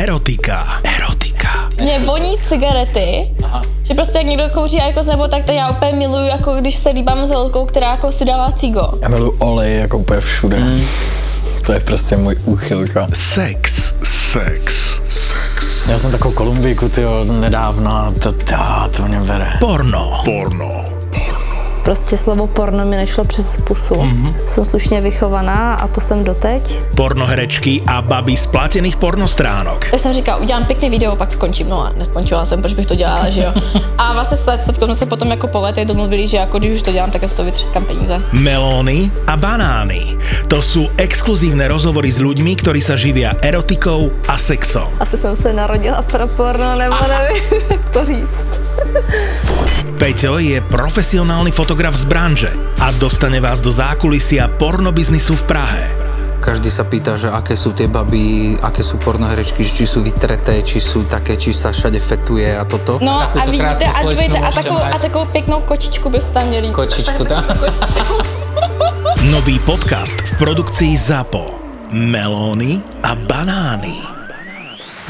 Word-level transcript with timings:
Erotika. 0.00 0.80
Erotika. 0.96 1.70
Mě 1.80 1.98
voní 1.98 2.38
cigarety, 2.38 3.28
Aha. 3.44 3.62
že 3.82 3.94
prostě 3.94 4.18
jak 4.18 4.26
někdo 4.26 4.48
kouří 4.48 4.76
jako 4.76 5.02
nebo 5.02 5.28
tak 5.28 5.44
to 5.44 5.52
já 5.52 5.70
úplně 5.70 5.92
miluju, 5.92 6.26
jako 6.26 6.54
když 6.54 6.74
se 6.74 6.90
líbám 6.90 7.26
s 7.26 7.30
holkou, 7.30 7.64
která 7.66 7.90
jako 7.90 8.12
si 8.12 8.24
dává 8.24 8.52
cigo. 8.52 8.92
Já 9.02 9.08
miluju 9.08 9.36
olej 9.38 9.76
jako 9.78 9.98
úplně 9.98 10.20
všude. 10.20 10.56
Mm. 10.58 10.82
To 11.66 11.72
je 11.72 11.80
prostě 11.80 12.16
můj 12.16 12.36
úchylka. 12.44 13.06
Sex. 13.12 13.94
Sex. 14.04 14.74
Sex. 15.04 15.64
Já 15.88 15.98
jsem 15.98 16.10
takovou 16.10 16.34
Kolumbíku, 16.34 16.88
tyjo, 16.88 17.24
nedávno 17.24 17.90
a 17.90 18.14
to, 18.22 18.32
to, 18.32 18.56
to 18.96 19.02
mě 19.02 19.20
bere. 19.20 19.52
Porno. 19.60 20.22
Porno. 20.24 20.79
Prostě 21.84 22.16
slovo 22.16 22.46
porno 22.46 22.84
mi 22.86 22.96
nešlo 22.96 23.24
přes 23.24 23.56
pusu. 23.56 23.94
Mm-hmm. 23.94 24.34
Jsem 24.46 24.64
slušně 24.64 25.00
vychovaná 25.00 25.74
a 25.74 25.88
to 25.88 26.00
jsem 26.00 26.24
doteď. 26.24 26.78
Pornoherečky 26.94 27.82
a 27.86 28.02
baby 28.02 28.36
z 28.36 28.46
platených 28.46 28.96
pornostránok. 28.96 29.86
Já 29.92 29.98
jsem 29.98 30.12
říkal, 30.12 30.42
udělám 30.42 30.64
pěkný 30.64 30.90
video, 30.90 31.16
pak 31.16 31.32
skončím. 31.32 31.68
No 31.68 31.86
a 31.86 31.92
neskončila 31.96 32.44
jsem, 32.44 32.62
proč 32.62 32.74
bych 32.74 32.86
to 32.86 32.94
dělala, 32.94 33.30
že 33.30 33.42
jo. 33.42 33.52
A 33.98 34.12
vlastně 34.12 34.36
s 34.36 34.44
Slepkou 34.64 34.84
jsme 34.84 34.94
se 34.94 35.06
potom 35.06 35.30
jako 35.30 35.48
po 35.48 35.60
letech 35.60 35.84
domluvili, 35.84 36.26
že 36.26 36.36
jako 36.36 36.58
když 36.58 36.74
už 36.74 36.82
to 36.82 36.92
dělám, 36.92 37.10
tak 37.10 37.22
já 37.22 37.28
z 37.28 37.32
toho 37.32 37.46
vytřeskám 37.46 37.84
peníze. 37.84 38.22
Melóny 38.32 39.10
a 39.26 39.36
banány. 39.36 40.18
To 40.48 40.58
sú 40.58 40.90
exkluzívne 40.98 41.70
rozhovory 41.70 42.10
s 42.10 42.18
ľuďmi, 42.18 42.58
ktorí 42.58 42.82
sa 42.82 42.98
živia 42.98 43.38
erotikou 43.38 44.10
a 44.28 44.34
sexom. 44.34 44.90
Asi 45.00 45.16
jsem 45.16 45.36
se 45.36 45.52
narodila 45.52 46.02
pro 46.02 46.26
porno, 46.26 46.74
nebo 46.74 46.96
nevím, 47.08 47.42
to 47.92 48.06
říct. 48.06 48.46
Peťo 49.98 50.38
je 50.40 50.60
profesionálny 50.64 51.50
fotograf 51.50 51.92
z 51.92 52.04
branže 52.08 52.50
a 52.80 52.88
dostane 52.96 53.36
vás 53.36 53.60
do 53.60 53.68
zákulisia 53.68 54.48
pornobiznisu 54.48 55.36
v 55.36 55.44
Prahe. 55.44 55.84
Každý 56.40 56.72
sa 56.72 56.88
pýta, 56.88 57.20
že 57.20 57.28
aké 57.28 57.52
sú 57.52 57.76
tie 57.76 57.84
baby, 57.84 58.56
aké 58.64 58.80
sú 58.80 58.96
pornoherečky, 58.96 59.60
či 59.60 59.84
sú 59.84 60.00
vytreté, 60.00 60.64
či 60.64 60.80
sú 60.80 61.04
také, 61.04 61.36
či 61.36 61.52
sa 61.52 61.68
všade 61.68 62.00
fetuje 62.00 62.48
a 62.56 62.64
toto. 62.64 62.96
No 63.04 63.20
a, 63.20 63.28
a 63.28 63.44
vidíte, 63.44 63.84
a, 63.84 64.00
dvojte, 64.00 64.40
a, 64.40 64.48
takovou, 64.48 64.80
a 64.80 64.98
takovou 64.98 65.26
pěknou 65.28 65.60
kočičku 65.60 66.08
byste 66.08 66.32
tam 66.32 66.48
měli. 66.48 66.72
Kočičku, 66.72 67.24
tak. 67.28 67.44
Nový 69.30 69.58
podcast 69.58 70.16
v 70.16 70.32
produkcii 70.38 70.96
ZAPO. 70.96 71.60
Melóny 71.92 72.80
a 73.04 73.14
banány. 73.14 74.19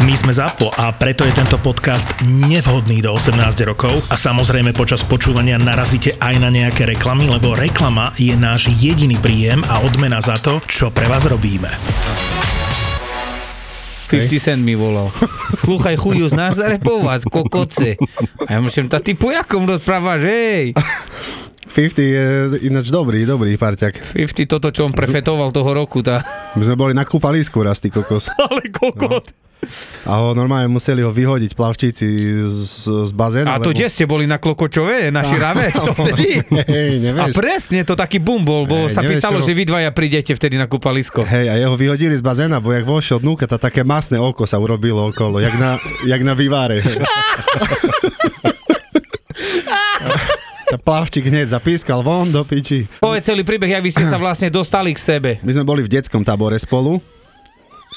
My 0.01 0.17
sme 0.17 0.33
ZAPO 0.33 0.73
a 0.81 0.97
preto 0.97 1.29
je 1.29 1.35
tento 1.37 1.61
podcast 1.61 2.09
nevhodný 2.25 3.05
do 3.05 3.13
18 3.13 3.37
rokov 3.69 3.93
a 4.09 4.17
samozrejme 4.17 4.73
počas 4.73 5.05
počúvania 5.05 5.61
narazíte 5.61 6.17
aj 6.17 6.41
na 6.41 6.49
nejaké 6.49 6.89
reklamy, 6.89 7.29
lebo 7.29 7.53
reklama 7.53 8.09
je 8.17 8.33
náš 8.33 8.73
jediný 8.81 9.21
príjem 9.21 9.61
a 9.69 9.85
odmena 9.85 10.25
za 10.25 10.41
to, 10.41 10.65
čo 10.65 10.89
pre 10.89 11.05
vás 11.05 11.29
robíme. 11.29 11.69
50 14.09 14.41
Cent 14.41 14.63
mi 14.65 14.73
volal. 14.73 15.13
Sluchaj 15.69 16.01
chuju, 16.01 16.33
znáš 16.33 16.65
zarepovať, 16.65 17.29
kokoce. 17.29 18.01
A 18.49 18.57
ja 18.57 18.59
musím, 18.65 18.89
ta 18.89 19.05
ty 19.05 19.13
po 19.13 19.29
jakom 19.29 19.69
rozprávaš, 19.69 20.25
hej? 20.25 20.65
50 21.71 22.03
je 22.03 22.25
ináč 22.67 22.91
dobrý, 22.91 23.23
dobrý 23.23 23.55
parťak. 23.55 24.17
50 24.17 24.49
toto, 24.51 24.75
čo 24.75 24.89
on 24.89 24.97
prefetoval 24.97 25.55
toho 25.55 25.71
roku, 25.71 26.03
tá. 26.03 26.25
My 26.59 26.67
sme 26.67 26.75
boli 26.75 26.93
na 26.99 27.07
kúpalisku 27.07 27.63
raz, 27.63 27.79
ty 27.79 27.95
kokos. 27.95 28.27
Ale 28.43 28.67
kokot. 28.75 29.29
No. 29.31 29.50
A 30.09 30.17
ho 30.17 30.33
normálne 30.33 30.67
museli 30.67 31.05
ho 31.05 31.13
vyhodiť 31.13 31.53
plavčíci 31.53 32.07
z, 32.49 32.63
z 33.05 33.13
bazénu. 33.13 33.45
A 33.47 33.61
to 33.61 33.77
kde 33.77 33.93
ste 33.93 34.09
boli 34.09 34.25
na 34.25 34.41
Klokočove, 34.41 35.13
na 35.13 35.21
Širave? 35.21 35.69
To 35.87 35.93
vtedy? 35.93 36.41
Hej, 36.73 37.13
A 37.13 37.29
presne, 37.31 37.85
to 37.85 37.93
taký 37.93 38.17
boom 38.17 38.41
bol, 38.41 38.65
bo 38.65 38.89
Hej, 38.89 38.97
sa 38.97 39.01
nevieš, 39.05 39.21
písalo, 39.21 39.39
čo- 39.41 39.47
že 39.47 39.53
vy 39.53 39.65
dvaja 39.69 39.91
prídete 39.93 40.33
vtedy 40.33 40.57
na 40.57 40.65
kúpalisko. 40.65 41.21
Hej, 41.23 41.47
a 41.47 41.55
jeho 41.57 41.77
vyhodili 41.77 42.17
z 42.17 42.25
bazéna, 42.25 42.57
bo 42.59 42.73
jak 42.73 42.85
vošiel 42.85 43.21
dnúka, 43.21 43.45
to 43.45 43.61
také 43.61 43.85
masné 43.85 44.17
oko 44.17 44.49
sa 44.49 44.57
urobilo 44.57 45.13
okolo, 45.13 45.37
jak 45.39 45.55
na, 45.61 45.77
jak 46.05 46.21
na 46.25 46.33
vývare. 46.33 46.81
A 50.71 50.77
plavčík 50.87 51.29
hneď 51.29 51.53
zapískal 51.53 52.01
von 52.01 52.33
do 52.33 52.41
piči. 52.43 52.89
Povedz 52.99 53.29
celý 53.29 53.45
príbeh, 53.45 53.69
jak 53.69 53.85
vy 53.85 53.93
ste 53.93 54.05
sa 54.09 54.17
vlastne 54.17 54.49
dostali 54.49 54.97
k 54.97 55.01
sebe. 55.01 55.31
My 55.45 55.53
sme 55.53 55.65
boli 55.69 55.85
v 55.85 55.93
detskom 55.93 56.25
tábore 56.25 56.57
spolu. 56.57 57.20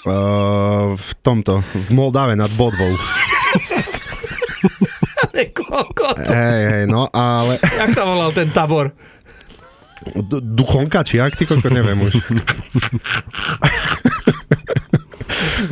Uh, 0.04 0.94
v 0.94 1.12
tomto, 1.20 1.60
v 1.64 1.90
Moldave 1.92 2.36
nad 2.36 2.52
Bodvou. 2.52 2.92
Hej, 5.34 6.62
hej, 6.70 6.84
no, 6.86 7.08
ale... 7.10 7.56
Jak 7.58 7.90
sa 7.90 8.04
volal 8.04 8.30
ten 8.32 8.52
tabor? 8.52 8.92
D- 10.04 10.44
Duchonka, 10.44 11.02
či 11.02 11.18
jak, 11.18 11.34
ty 11.34 11.44
koľko, 11.44 11.72
neviem 11.72 11.96
už. 11.98 12.20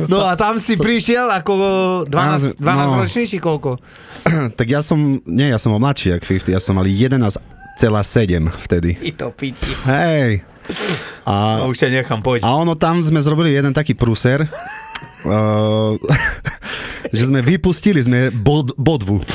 No 0.08 0.24
a 0.24 0.32
tam 0.34 0.56
si 0.56 0.74
prišiel 0.74 1.28
ako 1.28 1.52
12, 2.08 2.56
12 2.56 2.64
No. 2.64 2.96
ročný, 2.96 3.24
či 3.26 3.36
koľko? 3.36 3.76
tak 4.58 4.66
ja 4.66 4.80
som, 4.80 4.96
nie, 5.22 5.46
ja 5.46 5.60
som 5.60 5.70
bol 5.70 5.80
mladší 5.80 6.16
jak 6.16 6.22
50, 6.24 6.48
ja 6.48 6.60
som 6.62 6.74
mal 6.74 6.86
11,7 6.86 7.36
vtedy. 8.62 8.96
I 8.98 9.12
to 9.12 9.28
piči. 9.30 9.72
Hej. 9.84 10.48
A, 11.26 11.62
No, 11.62 11.70
už 11.70 11.78
ťa 11.78 11.88
nechám, 11.90 12.22
poď. 12.22 12.42
a 12.42 12.54
ono 12.54 12.74
tam 12.74 13.02
sme 13.02 13.18
zrobili 13.18 13.50
jeden 13.50 13.70
taký 13.70 13.94
pruser, 13.94 14.42
uh, 14.42 15.94
že 17.16 17.24
sme 17.28 17.42
vypustili 17.42 18.02
sme 18.02 18.30
bod, 18.30 18.74
bodvu. 18.78 19.22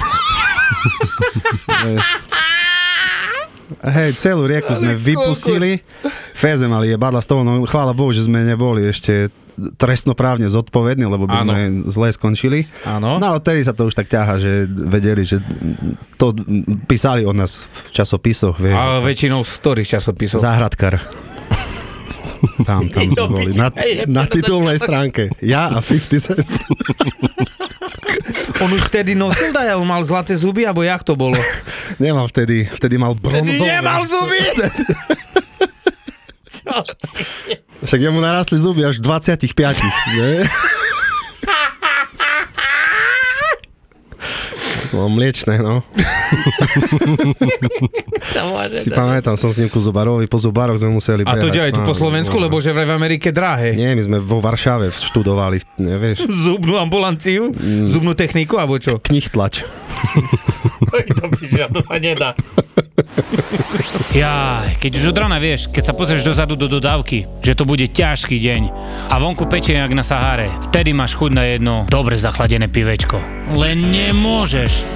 Hej, 3.83 4.15
celú 4.15 4.47
rieku 4.47 4.71
sme 4.71 4.95
vypustili. 4.95 5.83
Sme 6.31 6.71
mali 6.71 6.87
jebadla 6.87 7.19
z 7.19 7.27
toho, 7.27 7.43
no 7.43 7.67
chvála 7.67 7.91
Bohu, 7.91 8.15
že 8.15 8.23
sme 8.23 8.47
neboli 8.47 8.87
ešte 8.87 9.27
trestnoprávne 9.77 10.45
zodpovední, 10.45 11.09
lebo 11.09 11.25
by 11.25 11.37
Áno. 11.41 11.51
sme 11.51 11.59
zle 11.89 12.07
skončili. 12.13 12.59
Áno. 12.85 13.17
No 13.17 13.25
a 13.25 13.31
odtedy 13.35 13.65
sa 13.65 13.73
to 13.73 13.89
už 13.89 13.97
tak 13.97 14.05
ťaha, 14.07 14.37
že 14.37 14.51
vedeli, 14.69 15.25
že 15.25 15.41
to 16.15 16.31
písali 16.85 17.25
o 17.25 17.33
nás 17.33 17.65
v 17.65 17.87
časopisoch, 17.91 18.61
vieš. 18.61 18.77
A 18.77 19.01
väčšinou 19.01 19.41
z 19.41 19.51
ktorých 19.57 19.89
časopisov? 19.97 20.37
Záhradkar. 20.37 21.01
Tam, 22.63 22.85
tam 22.85 23.09
sme 23.13 23.27
boli. 23.33 23.51
Na, 23.57 23.73
na 24.05 24.23
titulnej 24.29 24.77
stránke. 24.77 25.33
Ja 25.41 25.73
a 25.73 25.81
50 25.81 26.21
Cent. 26.21 26.45
On 28.61 28.69
už 28.73 28.89
vtedy 28.89 29.13
nosil 29.13 29.53
daj, 29.53 29.77
on 29.77 29.85
mal 29.85 30.01
zlaté 30.01 30.33
zuby, 30.33 30.65
alebo 30.65 30.81
jak 30.81 31.05
to 31.05 31.13
bolo? 31.13 31.37
Nemal 32.01 32.25
vtedy, 32.27 32.65
vtedy 32.65 32.97
mal 32.97 33.13
bronzové. 33.13 33.77
Nemal 33.77 34.01
zuby! 34.05 34.39
Však 37.79 37.99
jemu 38.01 38.17
narastli 38.17 38.57
zuby 38.57 38.83
až 38.83 38.97
25. 38.97 39.43
Ne? 40.15 40.45
To 44.87 44.95
bolo 44.95 45.09
mliečné, 45.13 45.59
no. 45.59 45.83
to 48.31 48.39
môže 48.47 48.77
Si 48.79 48.89
pamätám, 48.89 49.35
som 49.35 49.51
s 49.51 49.59
ním 49.59 49.67
ku 49.67 49.77
zubarovi, 49.77 50.25
po 50.25 50.39
zubaroch 50.39 50.79
sme 50.79 50.95
museli 50.95 51.21
A 51.21 51.35
to 51.35 51.51
behať. 51.51 51.59
aj 51.61 51.71
tu 51.75 51.81
po 51.83 51.91
Áno, 51.91 51.99
Slovensku, 51.99 52.35
no. 52.39 52.47
lebo 52.47 52.55
že 52.57 52.71
vraj 52.71 52.87
v 52.87 52.95
Amerike 52.95 53.29
drahé. 53.29 53.75
Nie, 53.75 53.91
my 53.93 54.01
sme 54.01 54.17
vo 54.17 54.39
Varšave 54.39 54.87
študovali, 54.89 55.59
nevieš, 55.77 56.23
Zubnú 56.25 56.79
ambulanciu? 56.79 57.51
Zubnú 57.83 58.15
techniku, 58.15 58.55
alebo 58.55 58.79
čo? 58.79 58.95
knih 58.97 59.27
tlač. 59.27 59.67
To 61.17 61.25
píša, 61.37 61.65
to 61.71 61.81
sa 61.83 61.97
nedá. 61.99 62.33
Jaj, 64.13 64.81
keď 64.81 64.91
už 64.97 65.13
od 65.13 65.17
rana 65.21 65.37
vieš, 65.37 65.69
keď 65.69 65.83
sa 65.89 65.93
pozrieš 65.93 66.25
dozadu 66.25 66.57
do 66.57 66.65
dodávky, 66.65 67.29
že 67.45 67.53
to 67.53 67.67
bude 67.67 67.85
ťažký 67.93 68.37
deň 68.41 68.61
a 69.11 69.15
vonku 69.21 69.45
pečie 69.45 69.77
jak 69.77 69.93
na 69.93 70.01
Sahare, 70.01 70.49
vtedy 70.69 70.93
máš 70.97 71.13
chuť 71.17 71.31
na 71.33 71.43
jedno 71.45 71.85
dobre 71.85 72.17
zachladené 72.17 72.69
pivečko. 72.71 73.21
Len 73.53 73.77
nemôžeš. 73.93 74.89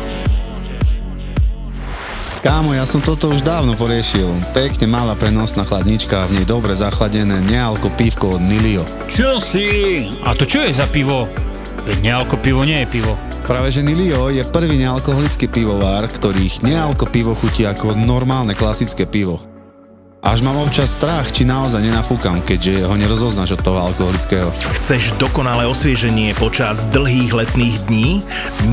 Kámo, 2.42 2.74
ja 2.74 2.90
som 2.90 3.06
toto 3.06 3.30
už 3.30 3.46
dávno 3.46 3.78
poriešil. 3.78 4.26
Pekne 4.50 4.90
malá 4.90 5.14
prenosná 5.14 5.62
chladnička 5.62 6.26
a 6.26 6.30
v 6.30 6.42
nej 6.42 6.46
dobre 6.50 6.74
zachladené 6.74 7.38
nealko 7.46 7.94
pívko 7.94 8.34
od 8.34 8.42
Nilio. 8.42 8.82
Čo 9.06 9.38
si? 9.38 10.10
A 10.26 10.34
to 10.34 10.50
čo 10.50 10.66
je 10.66 10.74
za 10.74 10.90
pivo? 10.90 11.30
Veď 11.84 11.98
nealko 12.02 12.40
pivo 12.40 12.64
nie 12.64 12.80
je 12.82 12.88
pivo. 12.88 13.14
Práve 13.44 13.74
že 13.74 13.84
Nilio 13.84 14.32
je 14.32 14.46
prvý 14.48 14.80
nealkoholický 14.80 15.50
pivovár, 15.50 16.08
ktorých 16.08 16.64
nealko 16.64 17.10
pivo 17.10 17.36
chutí 17.36 17.68
ako 17.68 17.98
normálne 17.98 18.56
klasické 18.56 19.04
pivo. 19.04 19.51
Až 20.22 20.46
mám 20.46 20.54
občas 20.62 20.94
strach, 20.94 21.34
či 21.34 21.50
naozaj 21.50 21.82
nenafúkam, 21.82 22.38
keďže 22.46 22.86
ho 22.86 22.94
nerozoznáš 22.94 23.58
od 23.58 23.66
toho 23.66 23.82
alkoholického. 23.82 24.54
Chceš 24.78 25.18
dokonalé 25.18 25.66
osvieženie 25.66 26.38
počas 26.38 26.86
dlhých 26.94 27.34
letných 27.34 27.90
dní? 27.90 28.22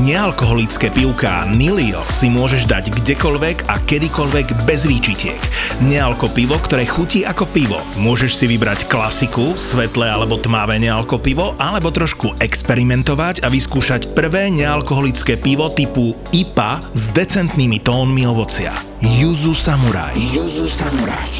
Nealkoholické 0.05 0.93
pivká 0.93 1.49
Nilio 1.49 2.05
si 2.13 2.29
môžeš 2.29 2.69
dať 2.69 2.93
kdekoľvek 3.01 3.65
a 3.65 3.81
kedykoľvek 3.81 4.69
bez 4.69 4.85
výčitiek. 4.85 5.41
Nealko 5.81 6.29
pivo, 6.29 6.53
ktoré 6.61 6.85
chutí 6.85 7.25
ako 7.25 7.49
pivo. 7.49 7.81
Môžeš 7.97 8.37
si 8.37 8.45
vybrať 8.45 8.85
klasiku, 8.85 9.57
svetlé 9.57 10.05
alebo 10.05 10.37
tmavé 10.37 10.77
nealko 10.77 11.17
pivo, 11.17 11.57
alebo 11.57 11.89
trošku 11.89 12.37
experimentovať 12.37 13.41
a 13.41 13.49
vyskúšať 13.49 14.13
prvé 14.13 14.53
nealkoholické 14.53 15.41
pivo 15.41 15.65
typu 15.73 16.13
IPA 16.29 16.77
s 16.93 17.09
decentnými 17.09 17.81
tónmi 17.81 18.29
ovocia. 18.29 18.88
Juzu 19.01 19.55
Samurai. 19.55 20.11
Juzu 20.35 20.67
Samurai. 20.67 21.31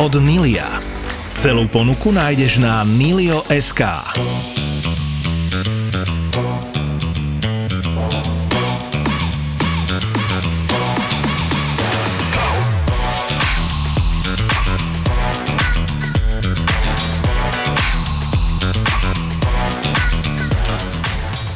Od 0.00 0.14
Nilia. 0.24 0.64
Celú 1.36 1.68
ponuku 1.68 2.08
nájdeš 2.08 2.64
na 2.64 2.80
nilio.sk. 2.80 3.84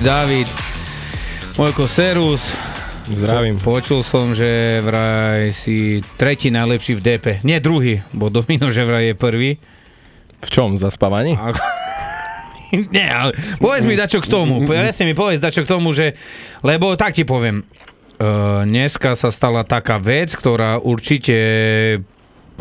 David, 0.03 0.51
Mojko 1.57 1.87
Serus, 1.89 2.53
Zdravím. 3.11 3.59
Po, 3.59 3.75
počul 3.75 4.07
som, 4.07 4.31
že 4.31 4.79
vraj 4.79 5.51
si 5.51 5.99
tretí 6.15 6.55
najlepší 6.55 6.99
v 6.99 7.03
DP. 7.03 7.27
Nie 7.43 7.59
druhý, 7.59 8.07
bo 8.15 8.31
Domino, 8.31 8.71
že 8.71 8.87
vraj 8.87 9.11
je 9.11 9.15
prvý. 9.19 9.51
V 10.43 10.49
čom? 10.51 10.79
Zaspávaní? 10.79 11.35
A... 11.35 11.51
Nie, 12.95 13.11
ale 13.11 13.31
povedz 13.59 13.85
mi 13.85 13.99
dačo 13.99 14.23
k 14.23 14.31
tomu. 14.31 14.63
Presne 14.69 15.11
mi 15.11 15.15
povedz 15.19 15.43
dačo 15.43 15.67
k 15.67 15.71
tomu, 15.71 15.91
že... 15.91 16.15
Lebo 16.63 16.95
tak 16.95 17.19
ti 17.19 17.27
poviem. 17.27 17.67
Uh, 18.23 18.63
dneska 18.63 19.19
sa 19.19 19.35
stala 19.35 19.67
taká 19.67 19.99
vec, 19.99 20.31
ktorá 20.39 20.79
určite 20.79 21.35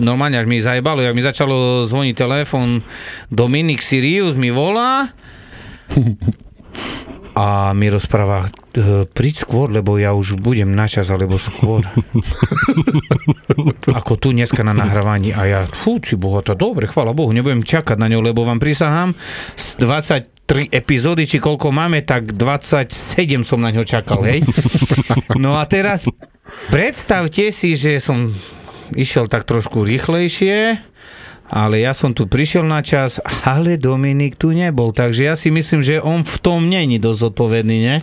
normálne 0.01 0.41
až 0.41 0.49
mi 0.49 0.57
zajebalo, 0.57 1.05
jak 1.05 1.13
mi 1.13 1.21
začalo 1.21 1.85
zvoniť 1.85 2.15
telefon, 2.17 2.81
Dominik 3.29 3.85
Sirius 3.85 4.33
mi 4.33 4.49
volá 4.49 5.11
a 7.41 7.73
mi 7.73 7.89
rozpráva, 7.89 8.45
"E, 8.77 9.09
príď 9.09 9.49
skôr, 9.49 9.73
lebo 9.73 9.97
ja 9.97 10.13
už 10.13 10.38
budem 10.38 10.77
na 10.77 10.85
čas, 10.85 11.09
alebo 11.09 11.41
skôr. 11.41 11.81
Ako 13.99 14.13
tu 14.21 14.29
dneska 14.29 14.61
na 14.61 14.77
nahrávaní 14.77 15.33
a 15.33 15.41
ja, 15.49 15.59
fú, 15.65 15.97
si 15.97 16.13
boha, 16.13 16.45
to 16.45 16.53
dobre, 16.53 16.85
chvála 16.85 17.17
Bohu, 17.17 17.33
nebudem 17.33 17.65
čakať 17.65 17.97
na 17.97 18.05
ňu, 18.13 18.21
lebo 18.21 18.45
vám 18.45 18.61
prisahám, 18.61 19.17
z 19.57 19.67
23 19.81 20.69
epizódy, 20.69 21.25
či 21.25 21.41
koľko 21.41 21.73
máme, 21.73 22.05
tak 22.05 22.38
27 22.38 23.41
som 23.41 23.57
na 23.57 23.73
ňo 23.73 23.89
čakal, 23.89 24.21
hej. 24.21 24.45
No 25.33 25.57
a 25.57 25.65
teraz 25.65 26.05
predstavte 26.69 27.49
si, 27.49 27.73
že 27.73 27.97
som 27.97 28.37
išiel 28.94 29.25
tak 29.25 29.49
trošku 29.49 29.81
rýchlejšie, 29.81 30.77
ale 31.51 31.83
ja 31.83 31.92
som 31.92 32.15
tu 32.15 32.31
prišiel 32.31 32.63
na 32.63 32.80
čas, 32.80 33.19
ale 33.44 33.75
Dominik 33.75 34.39
tu 34.39 34.56
nebol, 34.56 34.95
takže 34.95 35.27
ja 35.27 35.36
si 35.36 35.51
myslím, 35.51 35.83
že 35.83 36.00
on 36.00 36.24
v 36.24 36.36
tom 36.39 36.71
není 36.71 36.95
dosť 36.95 37.19
zodpovedný, 37.27 37.77
ne? 37.83 37.98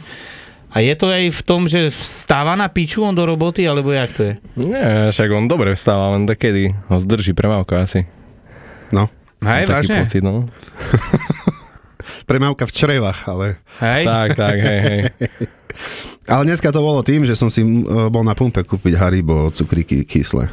A 0.69 0.85
je 0.85 0.93
to 0.93 1.09
aj 1.09 1.33
v 1.33 1.43
tom, 1.49 1.65
že 1.65 1.89
vstáva 1.89 2.53
na 2.53 2.69
piču 2.69 3.01
on 3.01 3.17
do 3.17 3.25
roboty, 3.25 3.65
alebo 3.65 3.89
jak 3.89 4.13
to 4.13 4.21
je? 4.29 4.33
Nie, 4.61 5.09
však 5.09 5.33
on 5.33 5.49
dobre 5.49 5.73
vstáva, 5.73 6.13
len 6.13 6.29
takedy 6.29 6.77
ho 6.93 6.97
zdrží 7.01 7.33
premávka 7.33 7.89
asi. 7.89 8.05
No. 8.93 9.09
Hej, 9.41 9.65
vážne? 9.65 10.05
pocit, 10.05 10.21
no. 10.21 10.45
Premávka 12.29 12.69
v 12.69 12.73
črevách, 12.77 13.21
ale... 13.33 13.47
Hej? 13.81 14.03
Tak, 14.05 14.29
tak, 14.37 14.57
hej, 14.61 14.81
hej. 14.85 15.01
Ale 16.29 16.45
dneska 16.45 16.69
to 16.69 16.85
bolo 16.85 17.01
tým, 17.01 17.25
že 17.25 17.33
som 17.33 17.49
si 17.49 17.65
uh, 17.65 18.13
bol 18.13 18.21
na 18.21 18.37
pumpe 18.37 18.61
kúpiť 18.61 19.01
Haribo 19.01 19.49
cukríky 19.49 20.05
kyslé. 20.05 20.53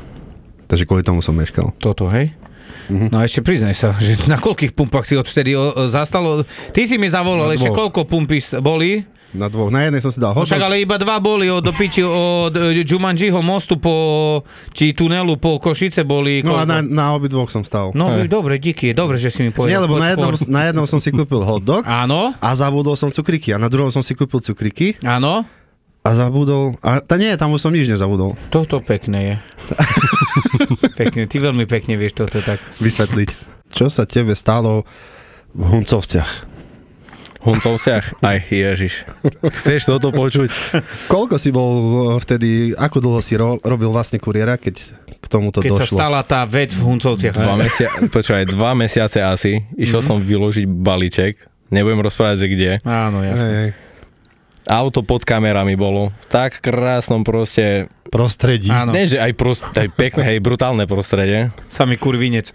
Takže 0.72 0.88
kvôli 0.88 1.04
tomu 1.04 1.20
som 1.20 1.36
meškal. 1.36 1.76
Toto, 1.84 2.08
hej? 2.08 2.32
Mhm. 2.90 3.08
No 3.10 3.22
a 3.22 3.26
ešte 3.26 3.42
priznaj 3.42 3.76
sa, 3.76 3.90
že 3.98 4.16
na 4.32 4.38
koľkých 4.38 4.74
pumpách 4.74 5.06
si 5.10 5.16
odvtedy 5.18 5.58
o, 5.58 5.74
o, 5.74 5.86
zastalo? 5.90 6.46
Ty 6.74 6.82
si 6.86 6.96
mi 7.02 7.10
zavolal, 7.10 7.54
ešte 7.54 7.70
koľko 7.74 8.06
pumpy 8.06 8.40
boli? 8.62 9.16
Na 9.36 9.52
dvoch. 9.52 9.68
Na 9.68 9.84
jednej 9.84 10.00
som 10.00 10.16
si 10.16 10.24
dal 10.24 10.32
No 10.32 10.48
však 10.48 10.64
ale 10.64 10.80
iba 10.80 10.96
dva 10.96 11.20
boli 11.20 11.52
od 11.52 11.68
piči 11.76 12.00
od 12.08 12.56
e, 12.56 12.88
Jumanjiho 12.88 13.44
mostu 13.44 13.76
po, 13.76 13.92
či 14.72 14.96
tunelu 14.96 15.36
po 15.36 15.60
Košice 15.60 16.08
boli. 16.08 16.40
No 16.40 16.56
a 16.56 16.64
koľko? 16.64 16.72
na, 16.72 16.78
na 16.80 17.06
obi 17.12 17.28
dvoch 17.28 17.52
som 17.52 17.68
stal. 17.68 17.92
No 17.92 18.16
dobre, 18.32 18.56
díky, 18.64 18.96
dobre, 18.96 19.20
že 19.20 19.28
si 19.28 19.44
mi 19.44 19.52
povedal. 19.52 19.76
Nie, 19.76 19.84
lebo 19.84 20.00
na 20.00 20.16
jednom, 20.16 20.32
na 20.48 20.62
jednom 20.72 20.88
som 20.88 21.04
si 21.04 21.12
kúpil 21.12 21.44
hotdog 21.44 21.84
Áno, 21.84 22.32
a 22.40 22.50
zabudol 22.56 22.96
som 22.96 23.12
cukríky. 23.12 23.52
A 23.52 23.60
na 23.60 23.68
druhom 23.68 23.92
som 23.92 24.00
si 24.00 24.16
kúpil 24.16 24.40
cukríky 24.40 24.96
áno, 25.04 25.44
a 26.06 26.14
zabudol... 26.14 26.78
A 26.80 27.02
tá 27.02 27.18
nie, 27.18 27.34
tam 27.34 27.50
už 27.50 27.66
som 27.66 27.74
nič 27.74 27.90
nezabudol. 27.90 28.38
toto 28.48 28.78
pekné 28.80 29.20
je. 29.20 29.36
pekne, 31.00 31.26
ty 31.26 31.38
veľmi 31.38 31.66
pekne 31.66 31.96
vieš 31.96 32.14
toto 32.16 32.38
tak. 32.40 32.62
Vysvetliť. 32.78 33.30
Čo 33.70 33.90
sa 33.90 34.06
tebe 34.06 34.32
stalo 34.32 34.86
v 35.52 35.64
Huncovciach? 35.66 36.54
Huntovciach? 37.42 38.22
Aj, 38.22 38.42
ježiš. 38.44 39.06
Chceš 39.44 39.86
toto 39.88 40.10
počuť? 40.10 40.50
Koľko 41.06 41.38
si 41.38 41.50
bol 41.50 41.72
uh, 41.74 41.90
vtedy, 42.18 42.74
ako 42.74 42.98
dlho 43.00 43.22
si 43.22 43.34
ro, 43.34 43.58
robil 43.60 43.86
vlastne 43.88 44.18
kuriéra, 44.18 44.58
keď 44.58 44.82
k 45.16 45.26
tomuto 45.26 45.62
Keď 45.62 45.70
sa 45.72 45.78
došlo? 45.80 45.94
stala 45.96 46.20
tá 46.22 46.42
vec 46.44 46.74
v 46.74 46.82
Huncovciach. 46.84 47.34
Dva, 47.34 47.54
mesia- 47.56 47.94
počúvaj, 48.08 48.46
dva 48.48 48.74
mesiace 48.74 49.22
asi. 49.22 49.62
Išiel 49.74 50.02
Mhm. 50.02 50.08
som 50.08 50.18
vyložiť 50.18 50.66
balíček. 50.66 51.34
Nebudem 51.68 51.98
rozprávať, 52.00 52.38
že 52.40 52.48
kde. 52.48 52.72
Áno, 52.82 53.22
Hej, 53.22 53.30
jasné. 53.32 53.50
hej. 53.52 53.70
Auto 54.66 55.06
pod 55.06 55.22
kamerami 55.22 55.74
bolo. 55.74 56.10
V 56.10 56.28
tak 56.28 56.58
krásnom 56.60 57.22
proste... 57.22 57.86
Prostredí. 58.06 58.70
Áno, 58.72 58.96
Ne, 58.96 59.06
že 59.06 59.20
aj, 59.20 59.34
prost, 59.34 59.66
aj 59.72 59.92
pekné, 59.92 60.24
hej, 60.24 60.40
brutálne 60.40 60.86
prostredie. 60.86 61.52
samý 61.68 61.98
kurvinec. 61.98 62.54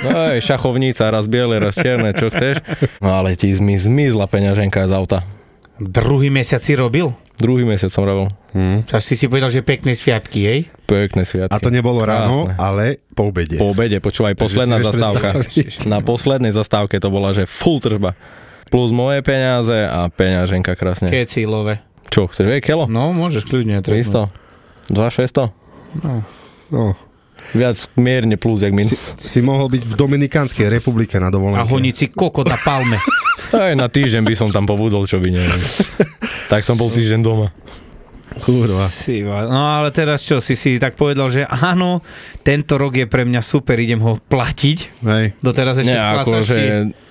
No 0.00 0.08
aj 0.30 0.38
šachovnica, 0.40 1.08
raz 1.08 1.26
biele, 1.26 1.58
raz 1.58 1.74
čierne, 1.74 2.12
čo 2.12 2.30
chceš. 2.30 2.62
No 3.00 3.12
ale 3.12 3.34
ti 3.34 3.50
zmi, 3.50 3.74
zmizla 3.74 4.24
peňaženka 4.24 4.86
z 4.86 4.92
auta. 4.92 5.18
Druhý 5.76 6.28
mesiac 6.28 6.60
si 6.60 6.76
robil? 6.76 7.10
Druhý 7.36 7.64
mesiac 7.64 7.88
som 7.88 8.04
robil. 8.04 8.28
Tak 8.84 9.00
si 9.00 9.16
si 9.16 9.26
povedal, 9.26 9.48
že 9.48 9.64
pekné 9.64 9.96
sviatky, 9.96 10.40
hej? 10.42 10.60
Pekné 10.84 11.24
sviatky. 11.24 11.50
A 11.50 11.58
to 11.58 11.72
nebolo 11.72 12.04
ráno, 12.04 12.44
Krásne. 12.46 12.54
ale 12.60 12.84
po 13.10 13.32
obede. 13.32 13.56
Po 13.56 13.72
obede, 13.72 13.96
počúvaj, 13.98 14.36
posledná 14.36 14.76
zastávka. 14.78 15.40
Na 15.88 15.98
poslednej 16.00 16.52
zastávke 16.52 16.96
to 16.96 17.08
bola, 17.08 17.32
že 17.32 17.48
full 17.48 17.80
tržba. 17.80 18.12
Plus 18.70 18.94
moje 18.94 19.18
peniaze 19.20 19.74
a 19.84 20.06
peňaženka 20.08 20.78
krásne. 20.78 21.10
Kecílové. 21.10 21.82
Čo, 22.06 22.26
chceš 22.26 22.46
vedieť 22.46 22.70
kilo? 22.70 22.84
No, 22.86 23.10
môžeš 23.10 23.46
kľudne. 23.46 23.82
300? 23.82 24.30
2600? 24.90 25.50
No. 26.70 26.94
Viac 27.50 27.76
mierne 27.96 28.36
plus, 28.38 28.62
jak 28.62 28.70
Si, 28.70 28.76
minus. 28.76 29.00
si 29.18 29.40
mohol 29.42 29.66
byť 29.66 29.82
v 29.82 29.94
Dominikánskej 29.96 30.70
republike 30.70 31.18
na 31.18 31.30
A 31.30 31.34
dovolenke. 31.34 31.66
honiť 31.66 31.94
si 31.94 32.06
kokot 32.06 32.46
na 32.46 32.54
palme. 32.54 32.98
Aj 33.50 33.74
na 33.74 33.90
týždeň 33.90 34.22
by 34.22 34.34
som 34.38 34.48
tam 34.54 34.68
pobudol, 34.68 35.02
čo 35.08 35.18
by 35.18 35.34
neviem. 35.34 35.62
tak 36.52 36.62
som 36.62 36.78
bol 36.78 36.86
týždeň 36.86 37.20
doma. 37.22 37.50
Kurva. 38.30 38.86
Si, 38.86 39.26
va- 39.26 39.50
no 39.50 39.82
ale 39.82 39.90
teraz 39.90 40.22
čo, 40.22 40.38
si 40.38 40.54
si 40.54 40.78
tak 40.78 40.94
povedal, 40.94 41.26
že 41.26 41.42
áno, 41.42 41.98
tento 42.46 42.78
rok 42.78 42.94
je 42.94 43.10
pre 43.10 43.26
mňa 43.26 43.42
super, 43.42 43.74
idem 43.74 43.98
ho 43.98 44.14
platiť. 44.22 45.02
Hej. 45.02 45.24
Doteraz 45.42 45.82
ešte 45.82 45.90
Nie, 45.90 45.98
splácaš 45.98 46.46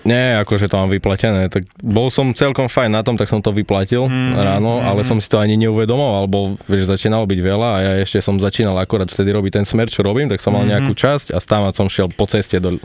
nie, 0.02 0.16
akože 0.38 0.66
to 0.66 0.76
mám 0.76 0.88
vyplatené. 0.88 1.48
Tak 1.48 1.64
bol 1.78 2.08
som 2.08 2.32
celkom 2.32 2.66
fajn 2.66 2.88
na 2.90 3.02
tom, 3.02 3.14
tak 3.14 3.26
som 3.26 3.38
to 3.38 3.52
vyplatil 3.52 4.06
Mm, 4.06 4.32
ráno, 4.34 4.80
ale 4.80 5.02
som 5.02 5.18
si 5.18 5.26
to 5.26 5.36
ani 5.36 5.58
neuvedomoval, 5.58 6.24
lebo 6.24 6.38
vieš, 6.64 6.88
začínalo 6.88 7.26
byť 7.26 7.40
veľa 7.40 7.70
a 7.70 7.78
ja 7.80 7.92
ešte 8.00 8.20
som 8.20 8.36
začínal 8.36 8.74
akorát 8.76 9.06
vtedy 9.06 9.28
robiť 9.30 9.52
ten 9.54 9.66
smer, 9.66 9.86
čo 9.86 10.00
robím, 10.00 10.26
tak 10.26 10.40
som 10.40 10.52
mal 10.52 10.62
Mhm. 10.62 10.70
nejakú 10.70 10.94
časť 10.94 11.30
a 11.30 11.38
stávať 11.38 11.74
som 11.76 11.86
šiel 11.86 12.08
po 12.10 12.24
ceste 12.26 12.58
do, 12.58 12.80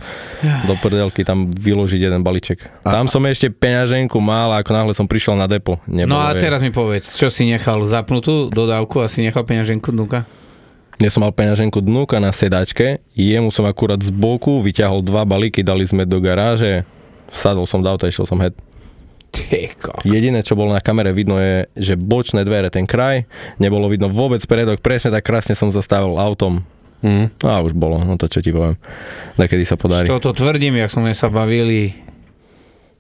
do 0.61 0.75
prdelky 0.77 1.23
tam 1.23 1.47
vyložiť 1.49 2.01
jeden 2.03 2.21
balíček. 2.21 2.59
Tam 2.83 3.07
som 3.07 3.23
ešte 3.25 3.49
peňaženku 3.49 4.19
mal 4.19 4.51
a 4.51 4.59
ako 4.59 4.71
náhle 4.71 4.93
som 4.93 5.07
prišiel 5.07 5.35
na 5.35 5.47
depo. 5.47 5.79
No 5.85 5.95
Nebolo, 6.05 6.19
a 6.21 6.33
jej. 6.33 6.43
teraz 6.43 6.61
mi 6.61 6.71
povedz, 6.71 7.15
čo 7.15 7.27
si 7.27 7.45
nechal 7.45 7.79
zapnutú 7.81 8.49
dodávku 8.49 8.99
a 8.99 9.07
si 9.07 9.21
nechal 9.21 9.43
peňaženku 9.43 9.89
dnuka? 9.89 10.27
Ja 10.97 11.09
som 11.09 11.21
mal 11.21 11.31
peňaženku 11.31 11.79
dnúka 11.81 12.17
na 12.17 12.31
sedačke, 12.31 13.03
jemu 13.13 13.51
som 13.51 13.65
akurát 13.65 13.99
z 13.99 14.11
boku 14.11 14.59
vyťahol 14.61 14.99
dva 15.01 15.23
balíky, 15.23 15.59
dali 15.61 15.83
sme 15.83 16.03
do 16.03 16.19
garáže, 16.19 16.87
vsadol 17.31 17.69
som 17.69 17.81
do 17.81 17.89
auta, 17.89 18.09
išiel 18.09 18.29
som 18.29 18.41
head. 18.41 18.57
Tyko. 19.35 19.99
Jediné, 20.07 20.47
čo 20.47 20.55
bolo 20.55 20.71
na 20.71 20.79
kamere 20.79 21.11
vidno 21.11 21.43
je, 21.43 21.67
že 21.75 21.99
bočné 21.99 22.47
dvere, 22.47 22.71
ten 22.71 22.87
kraj, 22.87 23.27
nebolo 23.59 23.91
vidno 23.91 24.07
vôbec 24.07 24.39
predok, 24.47 24.79
presne 24.79 25.11
tak 25.11 25.27
krásne 25.27 25.59
som 25.59 25.75
zastavil 25.75 26.15
autom. 26.15 26.63
Mm. 27.03 27.29
A 27.45 27.61
už 27.61 27.75
bolo, 27.77 28.01
no 28.01 28.15
to 28.17 28.31
čo 28.31 28.41
ti 28.41 28.55
poviem. 28.55 28.79
Nakedy 29.37 29.67
sa 29.67 29.75
podarí. 29.77 30.07
Toto 30.09 30.33
tvrdím, 30.33 30.81
jak 30.81 30.89
sme 30.89 31.13
sa 31.13 31.29
bavili, 31.29 31.93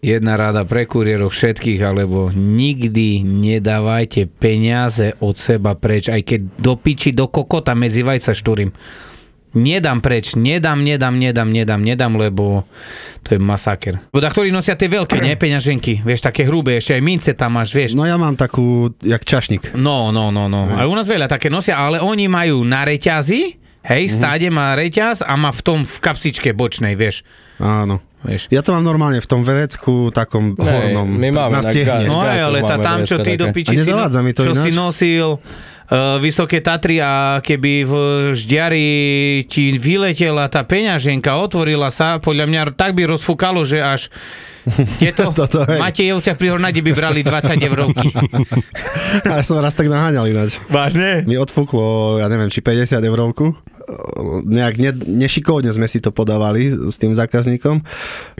jedna 0.04 0.37
rada 0.37 0.66
pre 0.69 0.85
kuriérov 0.85 1.33
všetkých, 1.33 1.81
alebo 1.81 2.28
nikdy 2.35 3.25
nedávajte 3.25 4.28
peniaze 4.28 5.16
od 5.25 5.40
seba 5.40 5.73
preč, 5.73 6.12
aj 6.12 6.21
keď 6.21 6.40
do 6.61 6.75
piči, 6.76 7.16
do 7.16 7.33
kokota 7.33 7.73
medzi 7.73 8.04
vajca 8.04 8.37
štúrim. 8.37 8.69
Nedám 9.54 9.99
preč, 9.99 10.34
nedám, 10.34 10.82
nedám, 10.82 11.14
nedám, 11.14 11.46
nedám, 11.46 11.80
nedám, 11.80 12.12
lebo 12.14 12.66
to 13.23 13.34
je 13.34 13.38
masaker. 13.38 14.02
Voda, 14.11 14.26
ktorí 14.26 14.50
nosia 14.50 14.75
tie 14.75 14.87
veľké, 14.87 15.16
ne, 15.16 15.32
peňaženky, 15.32 16.02
vieš, 16.02 16.20
také 16.23 16.42
hrubé, 16.42 16.76
ešte 16.76 16.92
aj 16.92 17.02
mince 17.02 17.30
tam 17.32 17.54
máš, 17.54 17.70
vieš. 17.70 17.94
No 17.94 18.02
ja 18.02 18.14
mám 18.14 18.34
takú, 18.34 18.90
jak 18.99 19.23
čašník. 19.23 19.73
No, 19.73 20.11
no, 20.11 20.28
no, 20.28 20.46
no. 20.46 20.66
Aj 20.68 20.84
u 20.84 20.92
nás 20.92 21.06
veľa 21.06 21.26
také 21.26 21.49
nosia, 21.49 21.75
ale 21.75 21.99
oni 21.99 22.26
majú 22.26 22.61
na 22.62 22.82
reťazi, 22.82 23.56
hej, 23.82 24.02
stáde 24.08 24.50
má 24.50 24.75
reťaz 24.75 25.23
a 25.23 25.32
má 25.34 25.49
v 25.49 25.62
tom 25.62 25.78
v 25.82 25.96
kapsičke 25.99 26.50
bočnej, 26.50 26.92
vieš. 26.92 27.23
Áno. 27.56 28.02
vieš. 28.20 28.50
Ja 28.50 28.61
to 28.61 28.73
mám 28.73 28.82
normálne 28.82 29.20
v 29.20 29.28
tom 29.28 29.40
verecku 29.40 30.11
takom 30.11 30.56
Ne, 30.56 30.64
hornom. 30.64 31.06
my 31.06 31.28
na 31.28 31.37
máme 31.38 31.54
na 31.54 31.62
stiehne. 31.62 32.02
ga- 32.02 32.11
No 32.11 32.18
aj, 32.18 32.40
ale 32.42 32.58
tá 32.61 32.76
tam, 32.76 33.06
čo 33.06 33.20
ty 33.20 33.37
do 33.37 33.46
piči 33.49 33.73
si, 33.73 33.87
nezavádza 33.87 34.18
mi 34.18 34.32
to 34.32 34.42
čo 34.42 34.52
ináč? 34.52 34.64
si 34.64 34.70
nosil 34.73 35.38
Vysoké 35.93 36.64
Tatry 36.64 36.97
a 36.97 37.45
keby 37.45 37.73
v 37.85 37.93
ždiari 38.33 38.87
ti 39.45 39.76
vyletela 39.76 40.49
tá 40.49 40.64
peňaženka, 40.64 41.37
otvorila 41.37 41.93
sa, 41.93 42.17
podľa 42.17 42.49
mňa 42.49 42.61
tak 42.73 42.97
by 42.97 43.05
rozfúkalo, 43.05 43.69
že 43.69 43.85
až 43.85 44.09
tieto 45.00 45.29
Toto, 45.37 45.69
hej. 45.69 45.81
Pri 46.41 46.49
Hornade 46.49 46.81
by 46.81 46.93
brali 46.97 47.21
20 47.21 47.69
eurovky. 47.69 48.09
A 49.29 49.37
ja 49.41 49.45
som 49.45 49.61
raz 49.61 49.76
tak 49.76 49.93
naháňal 49.93 50.25
ináč. 50.25 50.57
Vážne? 50.73 51.21
Mi 51.29 51.37
odfúklo, 51.37 52.17
ja 52.17 52.33
neviem, 52.33 52.49
či 52.49 52.64
50 52.64 53.05
eurovku 53.05 53.53
nejak 54.45 54.75
ne, 54.81 54.91
nešikovne 54.95 55.71
sme 55.71 55.87
si 55.87 56.00
to 56.00 56.11
podávali 56.11 56.73
s 56.73 56.97
tým 56.97 57.12
zákazníkom. 57.12 57.85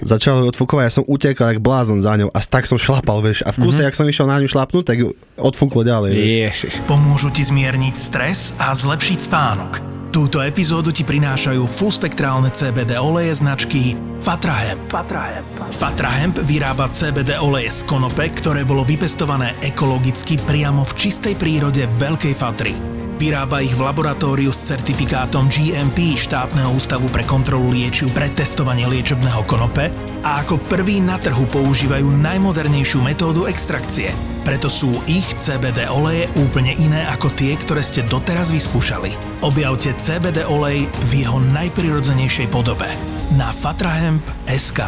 Začal 0.01 0.43
ju 0.43 0.51
odfúkovať, 0.51 0.85
ja 0.89 0.97
som 1.01 1.05
utekal 1.07 1.55
jak 1.55 1.61
blázon 1.61 2.01
za 2.01 2.17
ňou 2.17 2.33
a 2.33 2.39
tak 2.41 2.65
som 2.65 2.81
šlapal, 2.81 3.21
vieš. 3.21 3.45
A 3.45 3.53
v 3.53 3.69
kuse, 3.69 3.81
mm-hmm. 3.81 3.87
jak 3.89 3.99
som 3.99 4.09
išiel 4.09 4.27
na 4.27 4.41
ňu 4.41 4.49
šlapnúť, 4.49 4.85
tak 4.85 4.97
ju 5.01 5.13
odfúklo 5.37 5.85
ďalej. 5.85 6.13
Vieš. 6.17 6.55
Ježiš. 6.55 6.75
Pomôžu 6.89 7.29
ti 7.35 7.43
zmierniť 7.45 7.95
stres 7.99 8.55
a 8.57 8.73
zlepšiť 8.73 9.19
spánok. 9.27 9.73
Túto 10.15 10.39
epizódu 10.39 10.95
ti 10.95 11.03
prinášajú 11.03 11.67
fullspektrálne 11.67 12.55
CBD 12.55 12.95
oleje 13.03 13.35
značky 13.35 13.99
Fatrahemp. 14.23 14.87
Fatrahemp. 14.87 15.47
Fatrahemp 15.75 16.39
vyrába 16.47 16.87
CBD 16.87 17.35
oleje 17.43 17.75
z 17.75 17.81
konope, 17.83 18.31
ktoré 18.31 18.63
bolo 18.63 18.87
vypestované 18.87 19.59
ekologicky 19.59 20.39
priamo 20.39 20.87
v 20.87 20.93
čistej 20.95 21.35
prírode 21.35 21.91
Veľkej 21.99 22.35
Fatry. 22.39 23.04
Vyrába 23.15 23.63
ich 23.63 23.71
v 23.79 23.87
laboratóriu 23.87 24.51
s 24.51 24.67
certifikátom 24.67 25.47
GMP 25.47 26.19
štátneho 26.19 26.75
ústavu 26.75 27.07
pre 27.15 27.23
kontrolu 27.23 27.71
liečiv 27.71 28.11
pre 28.11 28.27
testovanie 28.35 28.91
liečebného 28.91 29.47
konope 29.47 29.95
a 30.27 30.43
ako 30.43 30.59
prvý 30.67 30.99
na 30.99 31.15
trhu 31.23 31.47
používajú 31.47 32.11
najmodernejšiu 32.11 33.07
metódu 33.07 33.47
extrakcie. 33.47 34.11
Preto 34.43 34.67
sú 34.67 34.99
ich 35.07 35.31
CBD 35.39 35.87
oleje 35.87 36.27
úplne 36.43 36.75
iné 36.75 37.07
ako 37.15 37.31
tie, 37.39 37.55
ktoré 37.55 37.87
ste 37.87 38.03
doteraz 38.03 38.51
vyskúšali. 38.51 39.15
Objavte 39.47 39.95
CBD 39.95 40.43
olej 40.51 40.91
v 41.07 41.23
jeho 41.23 41.39
najprirodzenejšej 41.55 42.51
podobe 42.51 42.91
na 43.39 43.55
fatrahemp.sk 43.55 44.83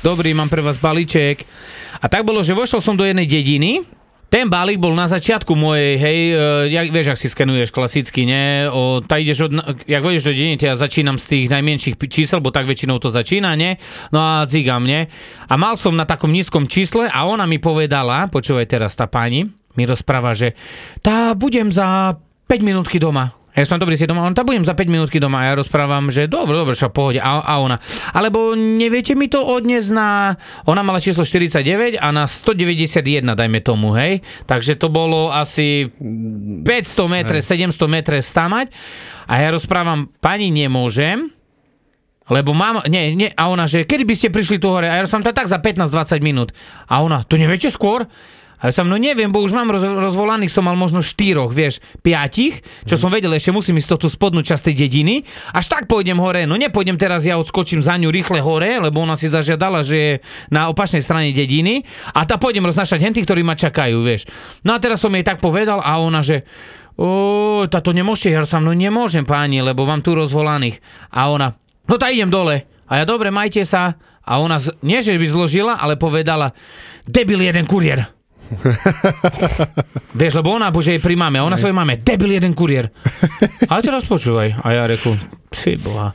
Dobrý, 0.00 0.32
mám 0.32 0.48
pre 0.48 0.64
vás 0.64 0.80
balíček. 0.80 1.44
A 2.00 2.08
tak 2.08 2.24
bolo, 2.24 2.40
že 2.40 2.56
vošiel 2.56 2.80
som 2.80 2.96
do 2.96 3.04
jednej 3.04 3.28
dediny, 3.28 3.95
ten 4.26 4.50
balík 4.50 4.82
bol 4.82 4.90
na 4.90 5.06
začiatku 5.06 5.54
mojej, 5.54 5.94
hej, 6.02 6.18
uh, 6.34 6.38
jak, 6.66 6.90
vieš, 6.90 7.14
ak 7.14 7.20
si 7.20 7.28
skenuješ 7.30 7.70
klasicky, 7.70 8.26
nie? 8.26 8.66
O, 8.66 8.98
tá 8.98 9.22
ideš 9.22 9.46
od, 9.46 9.52
jak 9.86 10.02
vôjdeš 10.02 10.26
do 10.26 10.32
dediny, 10.34 10.58
ja 10.58 10.74
začínam 10.74 11.14
z 11.14 11.26
tých 11.30 11.46
najmenších 11.46 11.94
čísel, 12.10 12.42
bo 12.42 12.50
tak 12.50 12.66
väčšinou 12.66 12.98
to 12.98 13.06
začína, 13.06 13.54
nie? 13.54 13.78
No 14.10 14.18
a 14.18 14.32
dzigam, 14.50 14.82
nie? 14.82 15.06
A 15.46 15.54
mal 15.54 15.78
som 15.78 15.94
na 15.94 16.08
takom 16.08 16.34
nízkom 16.34 16.66
čísle 16.66 17.06
a 17.06 17.22
ona 17.28 17.46
mi 17.46 17.62
povedala, 17.62 18.26
počúvaj 18.26 18.66
teraz 18.66 18.98
tá 18.98 19.06
pani, 19.06 19.46
mi 19.76 19.84
rozpráva, 19.86 20.32
že 20.32 20.56
tá 21.04 21.36
budem 21.36 21.70
za 21.70 22.16
5 22.48 22.66
minútky 22.66 22.96
doma. 22.96 23.35
Ja 23.56 23.64
som 23.64 23.80
dobrý 23.80 23.96
si 23.96 24.04
doma, 24.04 24.28
on 24.28 24.36
tam 24.36 24.44
budem 24.44 24.68
za 24.68 24.76
5 24.76 24.84
minútky 24.84 25.16
doma 25.16 25.40
a 25.40 25.48
ja 25.48 25.52
rozprávam, 25.56 26.12
že 26.12 26.28
dobre, 26.28 26.60
dobre, 26.60 26.76
čo 26.76 26.92
pohode. 26.92 27.16
A, 27.24 27.40
a 27.40 27.56
ona, 27.56 27.80
alebo 28.12 28.52
neviete 28.52 29.16
mi 29.16 29.32
to 29.32 29.40
odniesť 29.40 29.90
na, 29.96 30.36
ona 30.68 30.84
mala 30.84 31.00
číslo 31.00 31.24
49 31.24 31.96
a 31.96 32.08
na 32.12 32.28
191, 32.28 33.00
dajme 33.24 33.60
tomu, 33.64 33.96
hej. 33.96 34.20
Takže 34.44 34.76
to 34.76 34.92
bolo 34.92 35.32
asi 35.32 35.88
500 35.88 36.68
metre, 37.08 37.40
700 37.40 37.88
metre 37.88 38.20
stamať. 38.20 38.68
A 39.24 39.40
ja 39.40 39.48
rozprávam, 39.48 40.12
pani 40.20 40.52
nemôžem, 40.52 41.32
lebo 42.28 42.52
mám, 42.52 42.84
nie, 42.92 43.16
nie, 43.16 43.32
a 43.32 43.48
ona, 43.48 43.64
že 43.64 43.88
kedy 43.88 44.04
by 44.04 44.14
ste 44.18 44.28
prišli 44.36 44.60
tu 44.60 44.68
hore? 44.68 44.90
A 44.90 45.00
ja 45.00 45.08
som 45.08 45.24
to 45.24 45.32
tak 45.32 45.48
za 45.48 45.56
15-20 45.62 46.20
minút. 46.20 46.52
A 46.92 47.00
ona, 47.00 47.24
to 47.24 47.40
neviete 47.40 47.72
skôr? 47.72 48.04
A 48.56 48.68
ja 48.68 48.72
som, 48.72 48.88
no 48.88 48.96
neviem, 48.96 49.28
bo 49.28 49.44
už 49.44 49.52
mám 49.52 49.68
roz, 49.68 49.84
rozvolaných, 49.84 50.48
som 50.48 50.64
mal 50.64 50.80
možno 50.80 51.04
štyroch, 51.04 51.52
vieš, 51.52 51.84
piatich, 52.00 52.64
čo 52.88 52.96
som 52.96 53.12
vedel, 53.12 53.36
ešte 53.36 53.52
musím 53.52 53.76
ísť 53.76 54.00
tú 54.00 54.08
spodnú 54.08 54.40
časť 54.40 54.72
tej 54.72 54.88
dediny, 54.88 55.20
až 55.52 55.68
tak 55.68 55.84
pôjdem 55.84 56.16
hore, 56.16 56.48
no 56.48 56.56
nepôjdem 56.56 56.96
teraz, 56.96 57.28
ja 57.28 57.36
odskočím 57.36 57.84
za 57.84 58.00
ňu 58.00 58.08
rýchle 58.08 58.40
hore, 58.40 58.80
lebo 58.80 59.04
ona 59.04 59.12
si 59.12 59.28
zažiadala, 59.28 59.84
že 59.84 59.96
je 59.96 60.12
na 60.48 60.72
opačnej 60.72 61.04
strane 61.04 61.36
dediny 61.36 61.84
a 62.16 62.24
tá 62.24 62.40
pôjdem 62.40 62.64
roznašať 62.64 63.04
hentých, 63.04 63.28
ktorí 63.28 63.44
ma 63.44 63.52
čakajú, 63.52 64.00
vieš. 64.00 64.24
No 64.64 64.72
a 64.72 64.80
teraz 64.80 65.04
som 65.04 65.12
jej 65.12 65.24
tak 65.26 65.44
povedal 65.44 65.84
a 65.84 66.00
ona, 66.00 66.24
že 66.24 66.48
o, 66.96 67.68
táto 67.68 67.92
nemôžete, 67.92 68.32
ja 68.32 68.40
som, 68.48 68.64
no 68.64 68.72
nemôžem 68.72 69.28
páni, 69.28 69.60
lebo 69.60 69.84
mám 69.84 70.00
tu 70.00 70.16
rozvolaných. 70.16 70.80
A 71.12 71.28
ona, 71.28 71.52
no 71.84 71.94
tak 72.00 72.16
idem 72.16 72.32
dole. 72.32 72.64
A 72.88 73.02
ja, 73.02 73.04
dobre, 73.04 73.28
majte 73.28 73.66
sa. 73.68 73.98
A 74.26 74.42
ona, 74.42 74.58
nie 74.82 74.98
že 75.02 75.14
by 75.14 75.26
zložila, 75.26 75.78
ale 75.78 75.94
povedala, 75.94 76.50
debil 77.06 77.38
jeden 77.38 77.62
kurier. 77.62 78.15
Vieš, 80.20 80.32
lebo 80.38 80.54
ona, 80.54 80.70
bože, 80.70 80.96
je 80.96 81.02
pri 81.02 81.18
mame, 81.18 81.42
ona 81.42 81.58
svojej 81.58 81.76
mame, 81.76 81.98
debil 82.00 82.38
jeden 82.38 82.54
kurier. 82.54 82.90
Ale 83.70 83.80
teraz 83.82 84.06
počúvaj. 84.06 84.62
A 84.62 84.66
ja 84.72 84.84
reku, 84.86 85.14
ty 85.50 85.76
boha. 85.80 86.14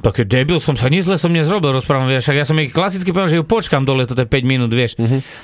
Také 0.00 0.24
debil 0.24 0.56
som 0.64 0.80
sa, 0.80 0.88
nič 0.88 1.04
zle 1.04 1.20
som 1.20 1.28
nezrobil, 1.28 1.76
rozprávam, 1.76 2.08
vieš, 2.08 2.24
však 2.24 2.36
ja 2.40 2.46
som 2.48 2.56
jej 2.56 2.72
klasicky 2.72 3.12
povedal, 3.12 3.28
že 3.28 3.38
ju 3.42 3.44
počkam 3.44 3.84
dole, 3.84 4.08
toto 4.08 4.24
je 4.24 4.30
5 4.32 4.48
minút, 4.48 4.72
vieš. 4.72 4.96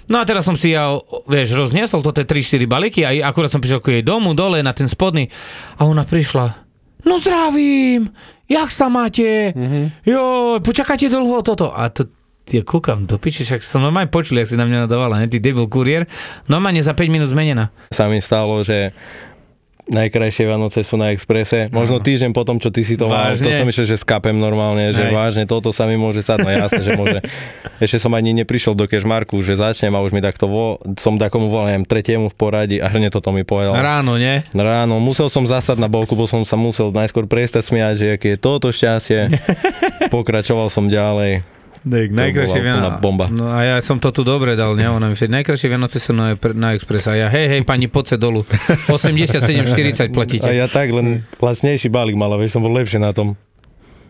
No 0.09 0.17
a 0.17 0.25
teraz 0.25 0.49
som 0.49 0.57
si 0.57 0.73
ja, 0.73 0.97
vieš, 1.29 1.53
rozniesol 1.53 2.01
toto 2.01 2.25
3-4 2.25 2.65
balíky 2.65 3.05
a 3.05 3.13
akurát 3.29 3.53
som 3.53 3.61
prišiel 3.61 3.85
ku 3.85 3.93
jej 3.93 4.01
domu, 4.01 4.33
dole 4.33 4.65
na 4.65 4.73
ten 4.73 4.89
spodný 4.89 5.29
a 5.77 5.85
ona 5.85 6.09
prišla, 6.09 6.57
no 7.05 7.21
zdravím, 7.21 8.09
jak 8.49 8.73
sa 8.73 8.89
máte, 8.89 9.53
jo, 10.09 10.57
počakáte 10.65 11.13
dlho 11.13 11.45
toto. 11.45 11.71
A 11.77 11.93
to, 11.93 12.09
ja 12.47 12.63
kúkam, 12.63 13.11
do 13.11 13.19
piči, 13.19 13.43
však 13.43 13.59
som 13.63 13.83
normálne 13.83 14.07
počul, 14.07 14.39
jak 14.39 14.47
si 14.47 14.55
na 14.55 14.63
mňa 14.63 14.87
nadávala, 14.87 15.19
ne, 15.19 15.27
ty 15.27 15.43
debil 15.43 15.67
kurier, 15.67 16.07
normálne 16.47 16.79
za 16.79 16.95
5 16.95 17.11
minút 17.11 17.31
zmenená. 17.35 17.75
Sa 17.91 18.07
mi 18.07 18.23
stalo, 18.23 18.63
že 18.63 18.95
najkrajšie 19.87 20.51
Vianoce 20.51 20.83
sú 20.83 20.99
na 20.99 21.15
Exprese. 21.15 21.71
Možno 21.71 22.03
týždeň 22.03 22.35
potom, 22.35 22.59
čo 22.59 22.75
ty 22.75 22.83
si 22.83 22.99
to 22.99 23.07
mal, 23.07 23.35
to 23.39 23.47
som 23.47 23.67
myslel, 23.67 23.87
že 23.87 24.03
skapem 24.03 24.35
normálne, 24.35 24.91
že 24.91 25.07
Hej. 25.07 25.15
vážne 25.15 25.45
toto 25.47 25.71
sa 25.71 25.87
mi 25.87 25.95
môže 25.95 26.27
stať. 26.27 26.43
No 26.43 26.51
jasne, 26.51 26.83
že 26.83 26.93
môže. 26.99 27.19
Ešte 27.85 28.03
som 28.03 28.11
ani 28.19 28.35
neprišiel 28.35 28.75
do 28.75 28.91
Kešmarku, 28.91 29.39
že 29.47 29.55
začnem 29.55 29.95
a 29.95 30.03
už 30.03 30.11
mi 30.11 30.19
takto 30.19 30.51
vo, 30.51 30.83
som 30.99 31.15
takomu 31.15 31.47
volal, 31.47 31.71
neviem, 31.71 31.87
tretiemu 31.87 32.27
v 32.31 32.35
poradí 32.35 32.77
a 32.83 32.91
hrne 32.91 33.15
toto 33.15 33.31
mi 33.31 33.47
povedal. 33.47 33.79
Ráno, 33.79 34.19
nie? 34.19 34.43
Ráno, 34.51 34.99
musel 34.99 35.31
som 35.31 35.47
zastať 35.47 35.79
na 35.79 35.87
boku, 35.87 36.19
bo 36.19 36.27
som 36.27 36.43
sa 36.43 36.59
musel 36.59 36.91
najskôr 36.91 37.31
prestať 37.31 37.71
smiať, 37.71 37.95
že 37.95 38.07
aké 38.19 38.29
je 38.35 38.39
toto 38.43 38.75
šťastie. 38.75 39.31
Pokračoval 40.15 40.67
som 40.67 40.91
ďalej. 40.91 41.56
Tak, 41.87 42.11
najkrajšie 42.11 42.61
Vianoce. 42.67 42.99
bomba. 42.99 43.31
No 43.31 43.47
a 43.47 43.63
ja 43.63 43.77
som 43.79 44.03
to 44.03 44.11
tu 44.11 44.27
dobre 44.27 44.59
dal, 44.59 44.75
ne? 44.75 44.91
Ona 44.91 45.07
mi 45.07 45.15
najkrajšie 45.15 45.71
Vianoce 45.71 46.03
sú 46.03 46.11
na, 46.11 46.35
na 46.35 46.75
Express. 46.75 47.07
A 47.07 47.15
ja, 47.15 47.31
hej, 47.31 47.47
hej, 47.47 47.61
pani, 47.63 47.87
poďte 47.87 48.19
dolu. 48.19 48.43
87,40 48.91 50.11
platíte. 50.11 50.51
A 50.51 50.53
ja 50.53 50.67
tak, 50.67 50.91
len 50.91 51.23
lacnejší 51.39 51.87
balík 51.87 52.19
mala, 52.19 52.35
vieš, 52.35 52.59
som 52.59 52.67
bol 52.67 52.75
lepšie 52.75 52.99
na 52.99 53.15
tom. 53.15 53.39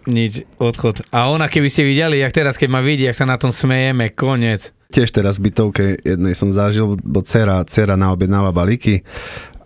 Nič, 0.08 0.46
odchod. 0.56 1.04
A 1.12 1.28
ona, 1.28 1.52
keby 1.52 1.68
ste 1.68 1.84
videli, 1.84 2.22
jak 2.22 2.32
teraz, 2.32 2.56
keď 2.56 2.68
ma 2.70 2.80
vidí, 2.80 3.04
jak 3.04 3.18
sa 3.18 3.28
na 3.28 3.36
tom 3.36 3.52
smejeme, 3.52 4.08
koniec. 4.14 4.72
Tiež 4.88 5.10
teraz 5.10 5.36
v 5.36 5.50
bytovke 5.50 5.98
jednej 6.00 6.32
som 6.32 6.54
zažil, 6.54 6.96
bo 7.02 7.20
dcera, 7.20 7.66
dcera 7.66 7.98
naobjednáva 7.98 8.54
balíky 8.54 9.02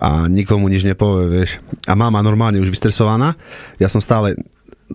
a 0.01 0.33
nikomu 0.33 0.73
nič 0.73 0.83
nepovie, 0.89 1.29
vieš. 1.29 1.61
A 1.85 1.93
mama 1.93 2.25
normálne 2.25 2.57
už 2.57 2.73
vystresovaná. 2.73 3.37
Ja 3.77 3.93
som 3.93 4.01
stále 4.01 4.33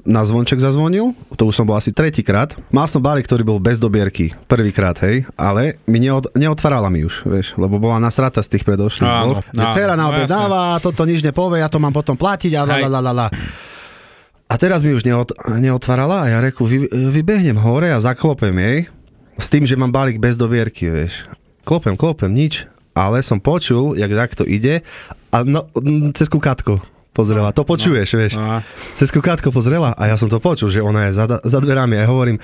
na 0.04 0.28
zvonček 0.28 0.60
zazvonil, 0.60 1.16
to 1.40 1.48
už 1.48 1.56
som 1.56 1.66
bol 1.66 1.80
asi 1.80 1.96
tretíkrát. 1.96 2.60
Mal 2.76 2.92
som 2.92 3.00
balík, 3.00 3.24
ktorý 3.24 3.48
bol 3.48 3.60
bez 3.64 3.80
dobierky, 3.80 4.36
prvýkrát, 4.52 5.00
hej, 5.08 5.24
ale 5.40 5.80
mi 5.88 6.04
neod, 6.04 6.28
neotvárala 6.36 6.92
mi 6.92 7.08
už, 7.08 7.24
vieš, 7.24 7.56
lebo 7.56 7.80
bola 7.80 8.04
nasrata 8.04 8.44
z 8.44 8.60
tých 8.60 8.68
predošlých 8.68 9.08
Áno, 9.08 9.40
áno, 9.40 9.72
dcera 9.72 9.96
no 9.96 10.10
naobjednáva, 10.10 10.84
toto 10.84 11.08
nič 11.08 11.24
nepovie, 11.24 11.64
ja 11.64 11.72
to 11.72 11.80
mám 11.80 11.96
potom 11.96 12.20
platiť 12.20 12.52
a 12.60 12.62
la, 12.68 12.76
la, 12.84 13.00
la, 13.00 13.14
la. 13.16 13.28
A 14.46 14.54
teraz 14.60 14.84
mi 14.84 14.92
už 14.92 15.08
neot, 15.08 15.32
neotvárala 15.58 16.28
a 16.28 16.30
ja 16.30 16.40
reku, 16.44 16.68
vy, 16.68 16.92
vybehnem 16.92 17.58
hore 17.58 17.96
a 17.96 18.04
zaklopem 18.04 18.54
jej 18.60 18.78
s 19.40 19.48
tým, 19.48 19.64
že 19.64 19.80
mám 19.80 19.92
balík 19.92 20.20
bez 20.20 20.36
dobierky, 20.36 20.92
vieš. 20.92 21.28
Klopem, 21.66 21.96
klopem, 21.96 22.32
nič. 22.32 22.68
Ale 22.96 23.20
som 23.20 23.44
počul, 23.44 24.00
jak 24.00 24.08
takto 24.16 24.48
ide 24.48 24.80
a 25.28 25.44
no, 25.44 25.68
cez 26.16 26.32
kukátko 26.32 26.95
pozrela. 27.16 27.50
To 27.50 27.64
počuješ, 27.64 28.10
vieš. 28.12 28.34
No. 28.36 28.60
Cez 28.92 29.08
kukátko 29.10 29.50
pozrela 29.50 29.96
a 29.96 30.12
ja 30.12 30.20
som 30.20 30.28
to 30.28 30.38
počul, 30.38 30.68
že 30.68 30.84
ona 30.84 31.08
je 31.08 31.16
za, 31.16 31.26
za 31.40 31.60
dverami 31.64 31.96
a 31.96 32.04
ja 32.04 32.12
hovorím, 32.12 32.36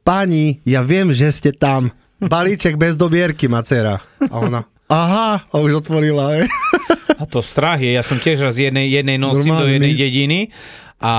pani, 0.00 0.64
ja 0.64 0.80
viem, 0.80 1.12
že 1.12 1.28
ste 1.28 1.52
tam. 1.52 1.92
Balíček 2.18 2.74
bez 2.74 2.96
dobierky, 2.96 3.46
má 3.46 3.60
dcera. 3.60 4.00
A 4.26 4.34
ona, 4.34 4.64
aha, 4.88 5.44
a 5.44 5.54
už 5.54 5.84
otvorila, 5.84 6.34
hej. 6.34 6.48
A 7.14 7.28
to 7.28 7.38
strach 7.38 7.78
je, 7.78 7.92
ja 7.92 8.02
som 8.02 8.16
tiež 8.16 8.40
raz 8.40 8.56
jednej, 8.56 8.88
jednej 8.88 9.20
nosím 9.20 9.52
do 9.52 9.62
Normálne. 9.62 9.74
jednej 9.76 9.94
dediny 9.94 10.40
a 10.98 11.14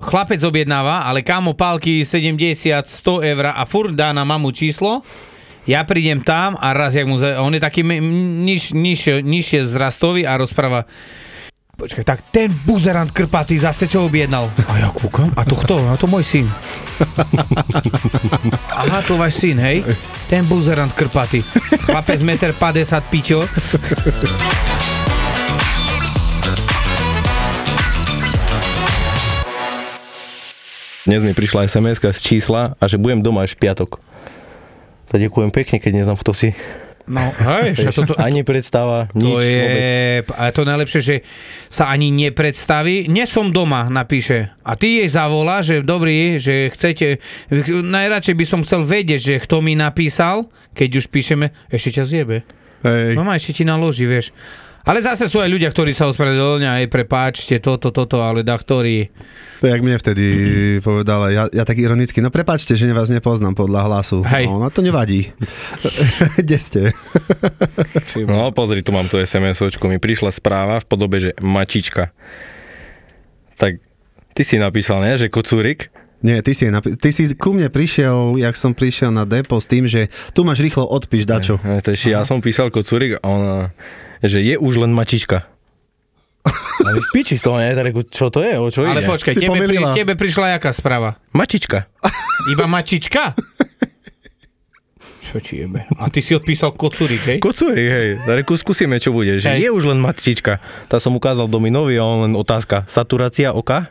chlapec 0.00 0.40
objednáva, 0.40 1.04
ale 1.04 1.20
kámo 1.20 1.52
pálky 1.52 2.08
70, 2.08 2.40
100 2.88 3.20
eur 3.20 3.52
a 3.52 3.62
furt 3.68 3.92
dá 3.92 4.16
na 4.16 4.24
mamu 4.24 4.48
číslo. 4.48 5.04
Ja 5.64 5.84
prídem 5.84 6.20
tam 6.20 6.56
a 6.56 6.72
raz, 6.76 6.92
jak 6.92 7.04
mu, 7.04 7.16
za- 7.16 7.40
on 7.40 7.52
je 7.52 7.60
taký 7.60 7.80
niž, 7.84 8.72
niž, 8.72 9.20
nižšie 9.20 9.64
zrastový 9.64 10.24
a 10.24 10.36
rozpráva 10.36 10.84
Počkaj, 11.74 12.06
tak 12.06 12.22
ten 12.30 12.54
buzerant 12.62 13.10
krpatý 13.10 13.58
zase 13.58 13.90
čo 13.90 14.06
objednal? 14.06 14.46
A 14.70 14.78
ja 14.78 14.94
kúkam, 14.94 15.34
a 15.34 15.42
to 15.42 15.58
kto? 15.58 15.82
A 15.90 15.98
to 15.98 16.06
môj 16.06 16.22
syn. 16.22 16.46
Aha, 18.78 19.02
to 19.02 19.18
váš 19.18 19.42
syn, 19.42 19.58
hej? 19.58 19.82
Ten 20.30 20.46
buzerant 20.46 20.94
krpatý. 20.94 21.42
Chlapec 21.82 22.22
1,50 22.22 22.54
m 22.54 23.02
pičo. 23.10 23.42
Dnes 31.04 31.26
mi 31.26 31.34
prišla 31.34 31.66
sms 31.66 31.98
z 32.00 32.20
čísla 32.22 32.78
a 32.78 32.84
že 32.86 33.02
budem 33.02 33.18
doma 33.18 33.42
až 33.42 33.58
v 33.58 33.66
piatok. 33.66 33.98
Tak 35.10 35.18
ďakujem 35.18 35.50
pekne, 35.50 35.76
keď 35.82 35.92
neznám, 36.00 36.22
kto 36.22 36.30
si. 36.30 36.54
No, 37.04 37.20
hej, 37.60 37.76
že 37.76 37.92
toto, 37.92 38.16
Ani 38.16 38.40
predstava, 38.48 39.12
nič 39.12 39.28
to 39.28 39.36
je, 39.44 39.60
vôbec. 40.24 40.40
a 40.40 40.42
to 40.56 40.62
najlepšie, 40.64 41.00
že 41.04 41.16
sa 41.68 41.92
ani 41.92 42.08
nepredstaví. 42.08 43.12
Nie 43.12 43.28
som 43.28 43.52
doma, 43.52 43.92
napíše. 43.92 44.56
A 44.64 44.72
ty 44.72 45.04
jej 45.04 45.08
zavolá, 45.12 45.60
že 45.60 45.84
dobrý, 45.84 46.40
že 46.40 46.72
chcete, 46.72 47.20
najradšej 47.84 48.34
by 48.40 48.44
som 48.48 48.60
chcel 48.64 48.88
vedieť, 48.88 49.20
že 49.20 49.34
kto 49.44 49.60
mi 49.60 49.76
napísal, 49.76 50.48
keď 50.72 51.04
už 51.04 51.12
píšeme, 51.12 51.52
ešte 51.68 52.00
ťa 52.00 52.04
zjebe. 52.08 52.36
Hej. 52.84 53.20
No 53.20 53.28
ešte 53.28 53.60
ti 53.60 53.64
naloží, 53.68 54.08
vieš. 54.08 54.32
Ale 54.84 55.00
zase 55.00 55.32
sú 55.32 55.40
aj 55.40 55.48
ľudia, 55.48 55.72
ktorí 55.72 55.96
sa 55.96 56.04
ospravedlňujú, 56.12 56.60
aj 56.60 56.92
prepáčte 56.92 57.56
toto, 57.56 57.88
toto, 57.88 58.20
ale 58.20 58.44
da 58.44 58.52
ktorí... 58.52 59.08
To 59.64 59.72
jak 59.72 59.80
mne 59.80 59.96
vtedy 59.96 60.24
povedala, 60.84 61.32
ja, 61.32 61.48
ja 61.48 61.64
tak 61.64 61.80
ironicky, 61.80 62.20
no 62.20 62.28
prepačte, 62.28 62.76
že 62.76 62.92
vás 62.92 63.08
nepoznám 63.08 63.56
podľa 63.56 63.80
hlasu. 63.88 64.20
Hej. 64.28 64.44
No, 64.44 64.60
no 64.60 64.68
to 64.68 64.84
nevadí. 64.84 65.32
Kde 66.40 66.58
ste? 66.60 66.80
No 68.28 68.52
pozri, 68.52 68.84
tu 68.84 68.92
mám 68.92 69.08
tu 69.08 69.16
SMS-očku, 69.16 69.88
mi 69.88 69.98
prišla 69.98 70.30
správa 70.30 70.78
v 70.78 70.86
podobe, 70.86 71.16
že 71.18 71.30
mačička. 71.40 72.12
Tak 73.56 73.80
ty 74.36 74.42
si 74.44 74.60
napísal, 74.60 75.00
ne, 75.00 75.16
že 75.16 75.32
kocúrik? 75.32 75.88
Nie, 76.24 76.40
ty 76.40 76.56
si, 76.56 76.68
napi- 76.72 76.96
ty 76.96 77.12
si 77.12 77.28
ku 77.36 77.52
mne 77.52 77.68
prišiel, 77.68 78.40
jak 78.40 78.56
som 78.56 78.72
prišiel 78.72 79.12
na 79.12 79.28
depo 79.28 79.60
s 79.60 79.68
tým, 79.68 79.84
že 79.84 80.08
tu 80.32 80.40
máš 80.40 80.64
rýchlo 80.64 80.88
odpíš 80.88 81.28
dačo. 81.28 81.60
To 81.60 81.88
ešte 81.92 82.16
ja 82.16 82.24
som 82.24 82.40
písal 82.40 82.72
kocúrik 82.72 83.20
a 83.20 83.26
ona, 83.28 83.54
že 84.24 84.40
je 84.40 84.54
už 84.56 84.80
len 84.80 84.92
mačička. 84.92 85.44
Ale 86.84 87.00
v 87.00 87.08
piči 87.12 87.40
z 87.40 87.42
toho, 87.44 87.56
ne? 87.56 87.72
Tak 87.72 87.94
čo 88.12 88.28
to 88.28 88.44
je? 88.44 88.56
O 88.60 88.68
čo 88.68 88.84
Ale 88.84 89.00
ide? 89.00 89.08
počkaj, 89.08 89.32
Si 89.32 89.40
tebe, 89.40 89.56
pri, 89.64 89.76
tebe 89.96 90.12
prišla 90.16 90.60
jaká 90.60 90.72
správa? 90.76 91.16
Mačička. 91.32 91.88
Iba 92.52 92.68
mačička? 92.68 93.32
Čo 95.24 95.40
ti 95.40 95.64
jebe? 95.64 95.88
A 95.98 96.06
ty 96.12 96.20
si 96.20 96.30
odpísal 96.36 96.76
kocúrik, 96.76 97.18
hej? 97.26 97.38
Kocúrik, 97.40 97.88
hej. 97.90 98.10
Tak 98.22 98.44
reku, 98.44 98.54
skúsime, 98.54 99.00
čo 99.02 99.10
bude. 99.10 99.42
Že 99.42 99.56
Hej. 99.56 99.66
je 99.66 99.70
už 99.74 99.84
len 99.90 99.98
mačička. 99.98 100.62
Tá 100.86 101.02
som 101.02 101.10
ukázal 101.16 101.50
Dominovi 101.50 101.98
a 101.98 102.06
on 102.06 102.30
len 102.30 102.34
otázka. 102.38 102.86
Saturácia 102.86 103.50
oka? 103.50 103.90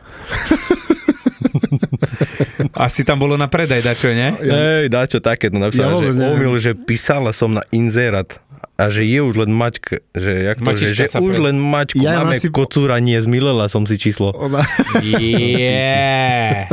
Asi 2.74 3.04
tam 3.06 3.20
bolo 3.20 3.36
na 3.36 3.46
predaj, 3.46 3.84
dačo, 3.84 4.08
ne? 4.10 4.34
Hej, 4.40 4.88
dáčo 4.90 5.18
také. 5.20 5.52
No 5.52 5.68
napísal, 5.68 6.00
Ja 6.00 6.10
že 6.10 6.22
omyl, 6.32 6.54
že 6.58 6.72
písala 6.72 7.30
som 7.36 7.52
na 7.52 7.62
inzerát 7.70 8.40
a 8.74 8.90
že 8.90 9.06
je 9.06 9.22
už 9.22 9.46
len 9.46 9.54
mačka, 9.54 10.02
že, 10.10 10.50
jak 10.50 10.58
to, 10.58 10.70
že, 10.74 10.90
že 10.90 11.06
už 11.14 11.38
pre- 11.38 11.44
len 11.46 11.56
mačku, 11.62 12.02
Ja 12.02 12.18
máme 12.20 12.34
si- 12.34 12.50
kocúra, 12.50 12.98
nie, 12.98 13.14
zmilela 13.22 13.70
som 13.70 13.86
si 13.86 13.94
číslo. 13.94 14.34
Ona... 14.34 14.66
Yeah. 14.98 16.66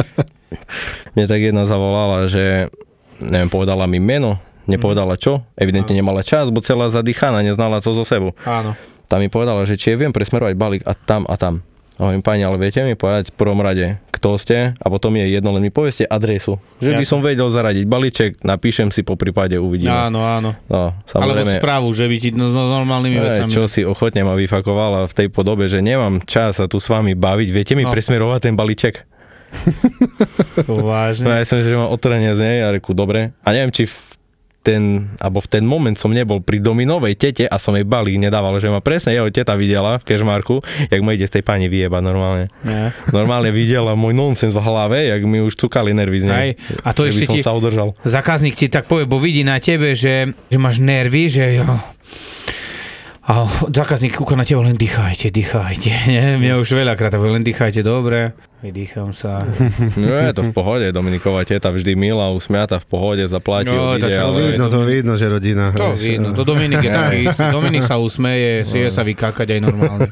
Mne 1.13 1.25
tak 1.29 1.41
jedna 1.46 1.70
zavolala, 1.70 2.25
že 2.25 2.74
neviem, 3.22 3.53
povedala 3.53 3.86
mi 3.86 4.01
meno, 4.01 4.41
nepovedala 4.65 5.13
čo, 5.13 5.46
evidentne 5.53 5.93
nemala 5.93 6.25
čas, 6.25 6.50
bo 6.50 6.58
celá 6.60 6.89
zadýchaná, 6.89 7.46
neznala 7.46 7.77
to 7.77 7.93
zo 7.93 8.01
sebou. 8.01 8.34
Áno. 8.43 8.74
Tam 9.05 9.20
mi 9.20 9.29
povedala, 9.29 9.67
že 9.67 9.75
či 9.75 9.93
je 9.93 10.00
viem 10.00 10.15
presmerovať 10.15 10.55
balík 10.55 10.84
a 10.88 10.96
tam 10.96 11.27
a 11.29 11.36
tam. 11.38 11.62
Hovorím, 12.01 12.20
pani, 12.20 12.41
ale 12.41 12.58
viete 12.58 12.81
mi 12.81 12.93
povedať 12.93 13.29
v 13.29 13.38
prvom 13.38 13.62
rade, 13.62 13.86
kto 14.10 14.34
ste 14.36 14.74
a 14.74 14.86
potom 14.89 15.13
je 15.13 15.29
jedno, 15.29 15.53
len 15.53 15.62
mi 15.62 15.70
povedzte 15.70 16.03
adresu. 16.03 16.58
Že 16.75 16.89
by 16.91 16.96
Jasne. 17.00 17.05
som 17.08 17.20
vedel 17.22 17.46
zaradiť 17.48 17.86
balíček, 17.86 18.31
napíšem 18.41 18.89
si 18.89 19.01
po 19.01 19.13
prípade, 19.13 19.53
uvidíme. 19.55 19.93
Áno, 20.10 20.17
áno. 20.20 20.58
No, 20.65 20.98
Alebo 20.98 21.05
samozrejme, 21.05 21.51
správu, 21.55 21.88
že 21.91 22.05
by 22.05 22.15
ti 22.17 22.29
no, 22.31 22.50
s 22.50 22.58
normálnymi 22.58 23.15
Ej, 23.15 23.24
vecami. 23.24 23.50
čo 23.51 23.63
si 23.65 23.81
ochotne 23.84 24.22
ma 24.24 24.34
vyfakovala 24.34 25.05
v 25.05 25.13
tej 25.13 25.27
podobe, 25.29 25.65
že 25.65 25.77
nemám 25.77 26.25
čas 26.25 26.58
sa 26.58 26.65
tu 26.65 26.77
s 26.77 26.89
vami 26.89 27.13
baviť, 27.13 27.48
viete 27.48 27.74
mi 27.74 27.86
No. 27.86 27.93
presmerovať 27.93 28.39
ten 28.41 28.58
balíček? 28.58 29.05
Vážne. 30.65 31.24
No 31.24 31.31
ja 31.31 31.43
som, 31.43 31.60
že 31.60 31.70
mám 31.72 31.89
otrenie 31.89 32.31
z 32.31 32.41
nej 32.41 32.58
a 32.62 32.72
reku, 32.72 32.91
dobre. 32.91 33.36
A 33.41 33.51
neviem, 33.51 33.70
či 33.70 33.86
ten, 34.62 34.82
alebo 35.18 35.41
v 35.41 35.50
ten 35.50 35.63
moment 35.63 35.94
som 35.94 36.08
nebol 36.08 36.38
pri 36.38 36.58
dominovej 36.58 37.13
tete 37.15 37.44
a 37.44 37.58
som 37.58 37.74
jej 37.74 37.81
balík 37.81 38.16
nedával, 38.16 38.57
že 38.57 38.70
ma 38.70 38.77
presne 38.77 39.12
jeho 39.12 39.25
teta 39.27 39.53
videla 39.53 39.98
v 39.98 40.05
kešmarku, 40.05 40.62
jak 40.88 41.01
ma 41.01 41.12
ide 41.12 41.25
z 41.25 41.38
tej 41.38 41.44
pani 41.44 41.66
vyjeba 41.66 41.98
normálne. 41.98 42.53
Nie. 42.62 42.94
Normálne 43.09 43.50
videla 43.50 43.94
môj 43.94 44.14
nonsens 44.14 44.53
v 44.53 44.62
hlave, 44.62 45.09
jak 45.09 45.22
mi 45.24 45.42
už 45.42 45.57
cukali 45.57 45.92
nervy 45.92 46.18
z 46.20 46.25
nej. 46.25 46.50
A 46.81 46.94
to 46.94 47.03
ešte 47.03 47.25
ti- 47.27 47.42
sa 47.42 47.51
udržal. 47.51 47.98
Zákazník 48.01 48.53
ti 48.53 48.70
tak 48.70 48.86
povie, 48.86 49.03
bo 49.03 49.18
vidí 49.18 49.42
na 49.42 49.57
tebe, 49.57 49.92
že, 49.92 50.29
že 50.46 50.57
máš 50.57 50.77
nervy, 50.77 51.25
že 51.25 51.57
jo. 51.57 51.66
A 53.31 53.48
zákazník 53.48 54.20
kúka 54.20 54.35
na 54.35 54.44
teba, 54.44 54.59
len 54.67 54.75
dýchajte, 54.75 55.31
dýchajte. 55.31 55.87
Nie? 56.11 56.35
Mne 56.35 56.59
už 56.59 56.75
veľakrát 56.75 57.15
len 57.15 57.39
dýchajte, 57.39 57.79
dobre. 57.79 58.35
Vydýcham 58.59 59.15
sa. 59.15 59.48
No 60.01 60.11
je 60.11 60.35
to 60.35 60.44
v 60.44 60.51
pohode, 60.51 60.83
Dominiková 60.91 61.48
teta 61.48 61.72
vždy 61.72 61.96
milá, 61.96 62.27
usmiata 62.35 62.75
v 62.83 62.85
pohode, 62.91 63.24
zaplatí, 63.24 63.72
No, 63.72 63.96
odíde, 63.96 64.11
to 64.11 64.20
ale... 64.20 64.35
Vidno, 64.51 64.65
to 64.67 64.79
vidno, 64.83 65.13
že 65.15 65.31
rodina. 65.31 65.72
To 65.72 65.96
vieš. 65.96 66.03
vidno, 66.03 66.35
to 66.35 66.44
Dominik 66.44 66.83
je 66.83 66.91
taký 66.91 67.17
istý. 67.31 67.48
Dominik 67.55 67.87
sa 67.87 67.96
usmeje, 68.03 68.67
si 68.67 68.83
je 68.83 68.91
sa 68.91 69.07
vykákať 69.07 69.48
aj 69.48 69.59
normálne. 69.63 70.11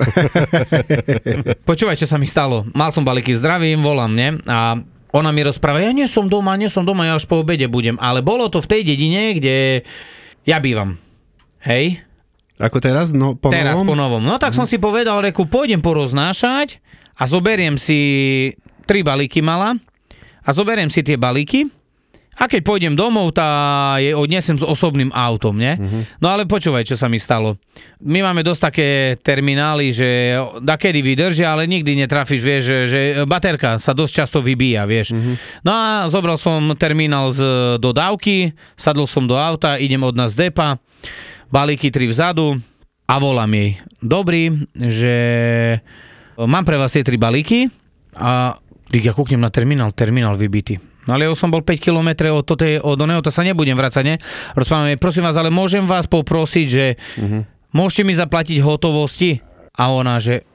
Počúvaj, 1.67 1.99
čo 1.99 2.08
sa 2.08 2.15
mi 2.15 2.23
stalo. 2.23 2.71
Mal 2.71 2.95
som 2.95 3.03
balíky, 3.03 3.36
zdravím, 3.36 3.84
volám, 3.84 4.15
ne? 4.15 4.39
A 4.47 4.79
ona 5.12 5.29
mi 5.36 5.43
rozpráva, 5.43 5.84
ja 5.84 5.91
nie 5.91 6.08
som 6.08 6.32
doma, 6.32 6.55
nie 6.55 6.71
som 6.71 6.88
doma, 6.88 7.03
ja 7.03 7.19
až 7.19 7.27
po 7.27 7.43
obede 7.43 7.67
budem. 7.67 7.99
Ale 7.99 8.23
bolo 8.23 8.47
to 8.47 8.63
v 8.63 8.69
tej 8.79 8.82
dedine, 8.88 9.36
kde 9.36 9.84
ja 10.47 10.58
bývam. 10.63 10.95
Hej? 11.67 12.09
Ako 12.60 12.84
teraz? 12.84 13.15
No, 13.15 13.39
po 13.39 13.48
Teraz 13.50 13.80
po 13.80 13.95
novom? 13.95 14.19
novom. 14.19 14.24
No 14.28 14.36
tak 14.36 14.52
som 14.52 14.67
si 14.67 14.76
povedal, 14.76 15.24
reku, 15.24 15.48
pôjdem 15.48 15.80
poroznášať 15.80 16.84
a 17.15 17.24
zoberiem 17.24 17.80
si 17.80 18.00
tri 18.84 19.00
balíky 19.00 19.39
mala 19.39 19.80
a 20.43 20.50
zoberiem 20.52 20.91
si 20.91 21.00
tie 21.00 21.15
balíky 21.15 21.72
a 22.39 22.48
keď 22.48 22.63
pôjdem 22.63 22.95
domov, 22.95 23.36
tá 23.36 24.00
je 24.00 24.15
odnesem 24.15 24.56
s 24.56 24.63
osobným 24.63 25.12
autom, 25.12 25.60
ne? 25.60 25.76
No 26.24 26.32
ale 26.32 26.48
počúvaj, 26.48 26.88
čo 26.88 26.95
sa 26.95 27.12
mi 27.12 27.19
stalo. 27.19 27.60
My 28.00 28.24
máme 28.24 28.48
dosť 28.48 28.62
také 28.72 28.88
terminály, 29.19 29.91
že 29.91 30.39
dakedy 30.63 31.04
vydržia, 31.04 31.52
ale 31.52 31.67
nikdy 31.67 32.00
netrafíš, 32.00 32.39
vieš, 32.39 32.63
že, 32.63 32.78
že 32.88 33.00
baterka 33.28 33.76
sa 33.76 33.91
dosť 33.91 34.24
často 34.24 34.39
vybíja, 34.39 34.88
vieš. 34.88 35.12
No 35.67 35.72
a 35.76 36.08
zobral 36.08 36.39
som 36.39 36.80
terminál 36.80 37.36
z 37.36 37.76
dodávky, 37.76 38.56
sadol 38.80 39.04
som 39.04 39.28
do 39.28 39.36
auta, 39.36 39.76
idem 39.76 40.00
od 40.00 40.15
nás 40.15 40.32
depa, 40.32 40.80
balíky 41.50 41.90
tri 41.90 42.06
vzadu 42.06 42.58
a 43.10 43.14
volám 43.18 43.50
jej. 43.54 43.70
Dobrý, 44.00 44.54
že 44.78 45.16
mám 46.38 46.64
pre 46.66 46.78
vás 46.78 46.94
tie 46.94 47.06
tri 47.06 47.18
balíky 47.18 47.68
a 48.16 48.58
ja 48.90 49.14
kúknem 49.14 49.42
na 49.42 49.54
terminál, 49.54 49.94
terminál 49.94 50.38
vybitý. 50.38 50.78
No 51.06 51.18
ale 51.18 51.26
ja 51.26 51.34
som 51.34 51.50
bol 51.50 51.66
5 51.66 51.82
km 51.82 52.10
od, 52.34 52.46
toto, 52.46 52.66
od 52.66 52.98
oného, 52.98 53.26
to 53.26 53.34
sa 53.34 53.42
nebudem 53.42 53.74
vrácať, 53.74 54.04
ne? 54.06 54.16
Rozprávam 54.54 54.94
jej, 54.94 55.02
prosím 55.02 55.26
vás, 55.26 55.38
ale 55.42 55.50
môžem 55.50 55.86
vás 55.90 56.06
poprosiť, 56.06 56.66
že 56.70 56.86
môžete 57.74 58.06
mi 58.06 58.14
zaplatiť 58.14 58.62
hotovosti? 58.62 59.42
A 59.74 59.90
ona, 59.90 60.22
že 60.22 60.46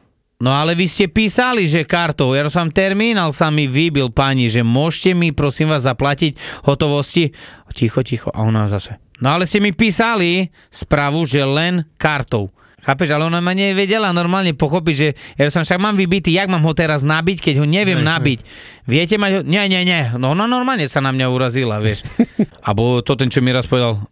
No 0.42 0.50
ale 0.50 0.74
vy 0.74 0.90
ste 0.90 1.06
písali, 1.08 1.64
že 1.64 1.86
kartou. 1.88 2.34
Ja 2.34 2.44
som 2.50 2.68
terminál 2.68 3.30
sa 3.30 3.48
mi 3.54 3.70
vybil, 3.70 4.10
pani, 4.12 4.50
že 4.50 4.66
môžete 4.66 5.14
mi 5.14 5.30
prosím 5.30 5.70
vás 5.72 5.86
zaplatiť 5.86 6.36
hotovosti. 6.66 7.32
Ticho, 7.72 8.02
ticho. 8.02 8.28
A 8.34 8.44
ona 8.44 8.66
zase. 8.68 9.03
No 9.22 9.30
ale 9.30 9.46
ste 9.46 9.62
mi 9.62 9.70
písali 9.70 10.50
správu, 10.70 11.22
že 11.22 11.42
len 11.44 11.86
kartou. 12.00 12.50
Chápeš, 12.84 13.16
ale 13.16 13.24
ona 13.24 13.40
ma 13.40 13.56
nevedela 13.56 14.12
normálne 14.12 14.52
pochopiť, 14.52 14.94
že 14.94 15.08
ja 15.40 15.48
som 15.48 15.64
však 15.64 15.80
mám 15.80 15.96
vybitý, 15.96 16.36
jak 16.36 16.52
mám 16.52 16.60
ho 16.60 16.76
teraz 16.76 17.00
nabiť, 17.00 17.40
keď 17.40 17.64
ho 17.64 17.66
neviem 17.66 18.04
nabiť. 18.04 18.44
Viete 18.84 19.16
mať 19.16 19.30
ho? 19.32 19.40
Nie, 19.40 19.64
nie, 19.72 19.80
nie. 19.88 20.12
No 20.20 20.36
ona 20.36 20.44
normálne 20.44 20.84
sa 20.84 21.00
na 21.00 21.08
mňa 21.08 21.32
urazila, 21.32 21.80
vieš. 21.80 22.04
Abo 22.68 23.00
to 23.00 23.16
ten, 23.16 23.32
čo 23.32 23.40
mi 23.40 23.56
raz 23.56 23.64
povedal, 23.64 24.04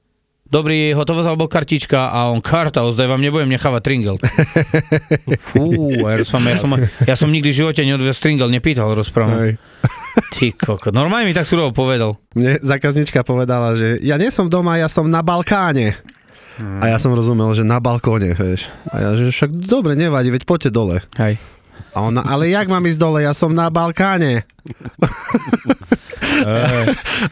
Dobrý, 0.52 0.92
hotovosť 0.92 1.32
alebo 1.32 1.48
kartička 1.48 2.12
a 2.12 2.28
on 2.28 2.44
karta, 2.44 2.84
ozdaj 2.84 3.08
vám 3.08 3.24
nebudem 3.24 3.48
nechávať 3.48 3.80
tringel. 3.88 4.20
Fú, 5.48 5.88
ja 5.96 6.20
som, 6.28 6.44
ja 6.44 6.60
som, 6.60 6.76
ja 7.08 7.16
som 7.16 7.32
nikdy 7.32 7.48
v 7.48 7.56
živote 7.64 7.80
neodviel 7.80 8.12
stringel, 8.12 8.52
nepýtal, 8.52 8.92
rozprávam. 8.92 9.56
Ty 10.36 10.52
koko, 10.52 10.92
normálne 10.92 11.24
mi 11.24 11.32
tak 11.32 11.48
surovo 11.48 11.72
povedal. 11.72 12.20
Mne 12.36 12.60
zákaznička 12.60 13.24
povedala, 13.24 13.80
že 13.80 13.96
ja 14.04 14.20
nie 14.20 14.28
som 14.28 14.52
doma, 14.52 14.76
ja 14.76 14.92
som 14.92 15.08
na 15.08 15.24
Balkáne. 15.24 15.96
A 16.60 16.84
ja 16.84 17.00
som 17.00 17.16
rozumel, 17.16 17.48
že 17.56 17.64
na 17.64 17.80
balkóne, 17.80 18.36
vieš. 18.36 18.68
A 18.92 19.00
ja, 19.00 19.10
že 19.16 19.32
však 19.32 19.56
dobre, 19.64 19.96
nevadí, 19.96 20.28
veď 20.28 20.44
poďte 20.44 20.68
dole. 20.68 21.00
Hej. 21.16 21.40
A 21.96 22.04
ona, 22.04 22.20
ale 22.28 22.52
jak 22.52 22.68
mám 22.68 22.84
ísť 22.84 23.00
dole, 23.00 23.24
ja 23.24 23.32
som 23.32 23.52
na 23.52 23.72
Balkáne. 23.72 24.44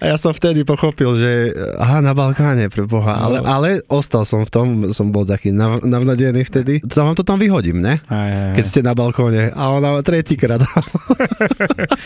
A 0.00 0.02
ja 0.06 0.16
som 0.18 0.30
vtedy 0.30 0.62
pochopil, 0.62 1.10
že 1.18 1.30
aha, 1.78 1.98
na 2.00 2.12
Balkáne, 2.12 2.68
pre 2.70 2.84
Boha. 2.84 3.16
Ale, 3.18 3.38
ale 3.42 3.68
ostal 3.88 4.22
som 4.22 4.44
v 4.44 4.50
tom, 4.50 4.66
som 4.92 5.10
bol 5.10 5.24
taký 5.24 5.50
nav, 5.50 5.82
navnadený 5.82 6.42
vtedy. 6.46 6.82
To 6.84 7.06
vám 7.06 7.16
to 7.16 7.24
tam 7.24 7.38
vyhodím, 7.38 7.80
ne? 7.80 7.98
Aj, 8.06 8.52
aj, 8.52 8.54
Keď 8.58 8.64
ste 8.64 8.80
na 8.82 8.94
balkóne. 8.94 9.50
A 9.50 9.62
ona 9.72 9.98
tretíkrát. 10.02 10.62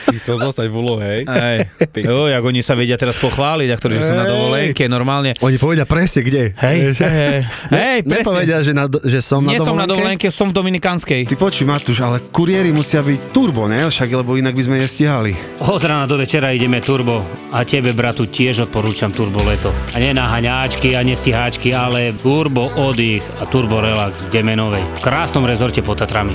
Si 0.05 0.17
chcel 0.21 0.37
zostať 0.41 0.69
v 0.69 0.75
úlohe, 0.75 1.05
hej? 1.05 1.23
aj. 1.27 1.57
Jo, 1.97 2.29
jak 2.29 2.43
oni 2.45 2.61
sa 2.61 2.77
vedia 2.77 2.97
teraz 2.97 3.17
pochváliť, 3.19 3.69
a 3.73 3.77
ktorí 3.77 3.97
sú 3.97 4.13
na 4.13 4.25
dovolenke, 4.27 4.85
normálne. 4.87 5.33
Oni 5.41 5.57
povedia 5.57 5.89
presne 5.89 6.21
kde. 6.25 6.53
Hej, 6.57 6.95
hej, 6.95 7.01
hej, 7.01 7.41
hej, 7.73 7.99
presne. 8.05 8.21
Nepovedia, 8.21 8.59
že, 8.61 8.73
na, 8.73 8.85
že 8.87 9.21
som 9.21 9.41
Nie 9.45 9.59
na 9.61 9.65
som 9.65 9.77
na 9.77 9.89
dovolenke. 9.89 10.29
dovolenke, 10.29 10.29
som 10.29 10.47
v 10.53 10.55
Dominikánskej. 10.57 11.21
Ty 11.25 11.37
počuj, 11.37 11.65
Matúš, 11.65 11.99
ale 12.01 12.21
kuriéri 12.31 12.71
musia 12.71 13.01
byť 13.01 13.33
turbo, 13.33 13.65
ne? 13.67 13.81
Však, 13.85 14.09
lebo 14.13 14.37
inak 14.37 14.55
by 14.55 14.63
sme 14.65 14.77
nestihali 14.81 15.14
behali. 15.15 15.37
Od 15.71 15.85
rána 15.85 16.07
do 16.11 16.19
večera 16.19 16.51
ideme 16.51 16.83
turbo 16.83 17.23
a 17.55 17.63
tebe, 17.63 17.95
bratu, 17.95 18.27
tiež 18.27 18.67
odporúčam 18.67 19.15
turbo 19.15 19.47
leto. 19.47 19.71
A 19.95 20.03
nie 20.03 20.11
na 20.11 20.27
haňáčky 20.27 20.99
a 20.99 21.07
nestiháčky, 21.07 21.71
ale 21.71 22.11
turbo 22.19 22.67
oddych 22.75 23.23
a 23.39 23.47
turbo 23.47 23.79
relax 23.79 24.27
v 24.27 24.43
Demenovej. 24.43 24.83
V 24.83 25.01
krásnom 25.07 25.47
rezorte 25.47 25.87
pod 25.87 26.03
Tatrami. 26.03 26.35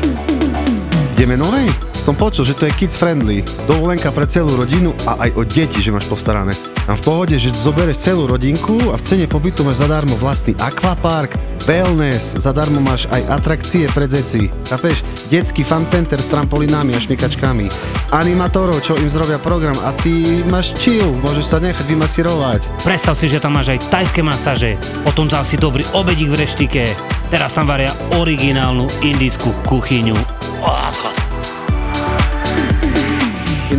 Ideme 1.19 1.35
novej? 1.35 1.67
Som 1.99 2.15
počul, 2.15 2.47
že 2.47 2.55
to 2.55 2.71
je 2.71 2.77
kids 2.79 2.95
friendly. 2.95 3.43
Dovolenka 3.67 4.15
pre 4.15 4.23
celú 4.23 4.55
rodinu 4.55 4.95
a 5.03 5.27
aj 5.27 5.35
o 5.35 5.43
deti, 5.43 5.83
že 5.83 5.91
máš 5.91 6.07
postarané. 6.07 6.55
A 6.89 6.97
v 6.97 7.05
pohode, 7.05 7.37
že 7.37 7.53
zobereš 7.53 8.01
celú 8.01 8.25
rodinku 8.25 8.73
a 8.89 8.97
v 8.97 9.05
cene 9.05 9.29
pobytu 9.29 9.61
máš 9.61 9.85
zadarmo 9.85 10.17
vlastný 10.17 10.57
akvapark, 10.57 11.37
wellness, 11.69 12.33
zadarmo 12.41 12.81
máš 12.81 13.05
aj 13.13 13.29
atrakcie 13.29 13.85
pre 13.93 14.09
deti. 14.09 14.49
Chápeš? 14.65 15.05
Detský 15.29 15.61
fan 15.61 15.85
center 15.85 16.17
s 16.17 16.25
trampolinami 16.33 16.97
a 16.97 16.99
šmikačkami. 16.99 17.69
Animatorov, 18.09 18.81
čo 18.81 18.97
im 18.97 19.05
zrobia 19.05 19.37
program 19.37 19.77
a 19.85 19.93
ty 20.01 20.41
máš 20.49 20.73
chill, 20.81 21.13
môžeš 21.21 21.45
sa 21.45 21.61
nechať 21.61 21.85
vymasírovať. 21.85 22.81
Predstav 22.81 23.13
si, 23.13 23.29
že 23.29 23.37
tam 23.37 23.53
máš 23.53 23.77
aj 23.77 23.85
tajské 23.93 24.25
masáže, 24.25 24.73
potom 25.05 25.29
dal 25.29 25.45
si 25.45 25.61
dobrý 25.61 25.85
obedík 25.93 26.33
v 26.33 26.41
reštike, 26.41 26.89
teraz 27.29 27.53
tam 27.53 27.69
varia 27.69 27.93
originálnu 28.17 28.89
indickú 29.05 29.53
kuchyňu. 29.69 30.17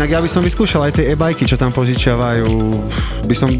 Inak 0.01 0.17
ja 0.17 0.25
by 0.25 0.33
som 0.33 0.41
vyskúšal 0.41 0.89
aj 0.89 0.97
tie 0.97 1.13
e-bajky, 1.13 1.45
čo 1.45 1.61
tam 1.61 1.77
požičiavajú. 1.77 2.49
By 3.29 3.37
som 3.37 3.53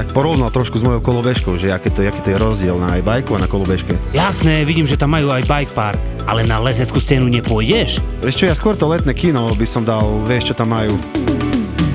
tak 0.00 0.08
porovnal 0.16 0.48
trošku 0.48 0.80
s 0.80 0.82
mojou 0.82 1.04
kolobežkou, 1.04 1.60
že 1.60 1.76
aké 1.76 1.92
to, 1.92 2.00
aký 2.00 2.24
to 2.24 2.32
je 2.32 2.40
rozdiel 2.40 2.80
na 2.80 2.96
e-bajku 2.96 3.36
a 3.36 3.44
na 3.44 3.44
kolobežke. 3.44 3.92
Jasné, 4.16 4.64
vidím, 4.64 4.88
že 4.88 4.96
tam 4.96 5.12
majú 5.12 5.28
aj 5.28 5.44
bike 5.44 5.76
park, 5.76 6.00
ale 6.24 6.40
na 6.48 6.56
lezeckú 6.56 6.96
scénu 6.96 7.28
nepôjdeš? 7.28 8.00
Vieš 8.24 8.32
čo, 8.32 8.48
ja 8.48 8.56
skôr 8.56 8.72
to 8.80 8.88
letné 8.88 9.12
kino 9.12 9.44
by 9.52 9.66
som 9.68 9.84
dal, 9.84 10.24
vieš 10.24 10.48
čo 10.48 10.54
tam 10.56 10.72
majú. 10.72 10.96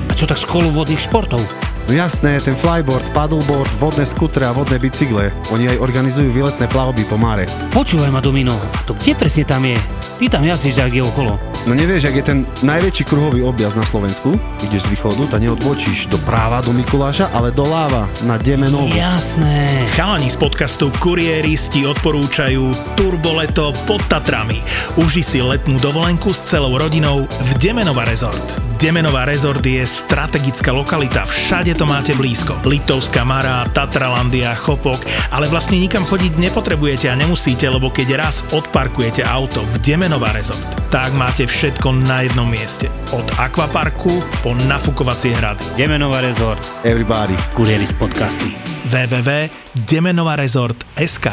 A 0.06 0.14
čo 0.14 0.22
tak 0.22 0.38
školu 0.38 0.70
vodných 0.70 1.02
športov? 1.02 1.42
No 1.90 1.92
jasné, 1.98 2.38
ten 2.38 2.54
flyboard, 2.54 3.10
paddleboard, 3.10 3.74
vodné 3.82 4.06
skutre 4.06 4.46
a 4.46 4.54
vodné 4.54 4.78
bicykle. 4.78 5.34
Oni 5.50 5.66
aj 5.66 5.82
organizujú 5.82 6.30
výletné 6.30 6.70
plavby 6.70 7.02
po 7.10 7.18
mare. 7.18 7.50
Počúvaj 7.74 8.14
ma, 8.14 8.22
Domino, 8.22 8.54
to 8.86 8.94
kde 8.94 9.18
presne 9.18 9.42
tam 9.42 9.66
je? 9.66 9.74
Ty 10.20 10.28
tam 10.28 10.44
jazdíš 10.44 10.76
tak 10.76 10.92
je 10.92 11.00
okolo. 11.00 11.40
No 11.64 11.72
nevieš, 11.72 12.12
ak 12.12 12.16
je 12.20 12.24
ten 12.24 12.38
najväčší 12.60 13.08
kruhový 13.08 13.40
objazd 13.40 13.80
na 13.80 13.88
Slovensku, 13.88 14.36
ideš 14.68 14.84
z 14.84 14.92
východu, 14.92 15.32
tak 15.32 15.40
neodbočíš 15.40 16.12
do 16.12 16.20
práva 16.28 16.60
do 16.60 16.76
Mikuláša, 16.76 17.32
ale 17.32 17.48
do 17.56 17.64
Láva 17.64 18.04
na 18.28 18.36
Demenovu. 18.36 18.92
Jasné. 18.92 19.88
Chalani 19.96 20.28
z 20.28 20.36
podcastu 20.36 20.92
Kuriéris 21.00 21.72
ti 21.72 21.88
odporúčajú 21.88 22.68
Turboleto 23.00 23.72
pod 23.88 24.04
Tatrami. 24.12 24.60
Uži 25.00 25.24
si 25.24 25.40
letnú 25.40 25.80
dovolenku 25.80 26.36
s 26.36 26.44
celou 26.44 26.76
rodinou 26.76 27.24
v 27.24 27.50
Demenova 27.56 28.04
Resort. 28.04 28.69
Demenová 28.80 29.28
rezort 29.28 29.60
je 29.60 29.84
strategická 29.84 30.72
lokalita, 30.72 31.28
všade 31.28 31.76
to 31.76 31.84
máte 31.84 32.16
blízko. 32.16 32.56
Liptovská 32.64 33.28
Mara, 33.28 33.68
Tatralandia, 33.76 34.56
Chopok, 34.56 34.96
ale 35.28 35.52
vlastne 35.52 35.76
nikam 35.76 36.00
chodiť 36.00 36.40
nepotrebujete 36.40 37.12
a 37.12 37.14
nemusíte, 37.20 37.68
lebo 37.68 37.92
keď 37.92 38.16
raz 38.16 38.40
odparkujete 38.56 39.20
auto 39.20 39.60
v 39.60 39.84
Demenová 39.84 40.32
rezort, 40.32 40.64
tak 40.88 41.12
máte 41.12 41.44
všetko 41.44 41.92
na 42.08 42.24
jednom 42.24 42.48
mieste. 42.48 42.88
Od 43.12 43.28
akvaparku 43.36 44.24
po 44.40 44.56
nafukovacie 44.64 45.36
hrady. 45.36 45.76
Demenová 45.76 46.24
rezort. 46.24 46.64
Everybody. 46.80 47.36
Kurieris 47.52 47.92
podcasty. 47.92 48.56
www.demenovarezort.sk 48.88 51.26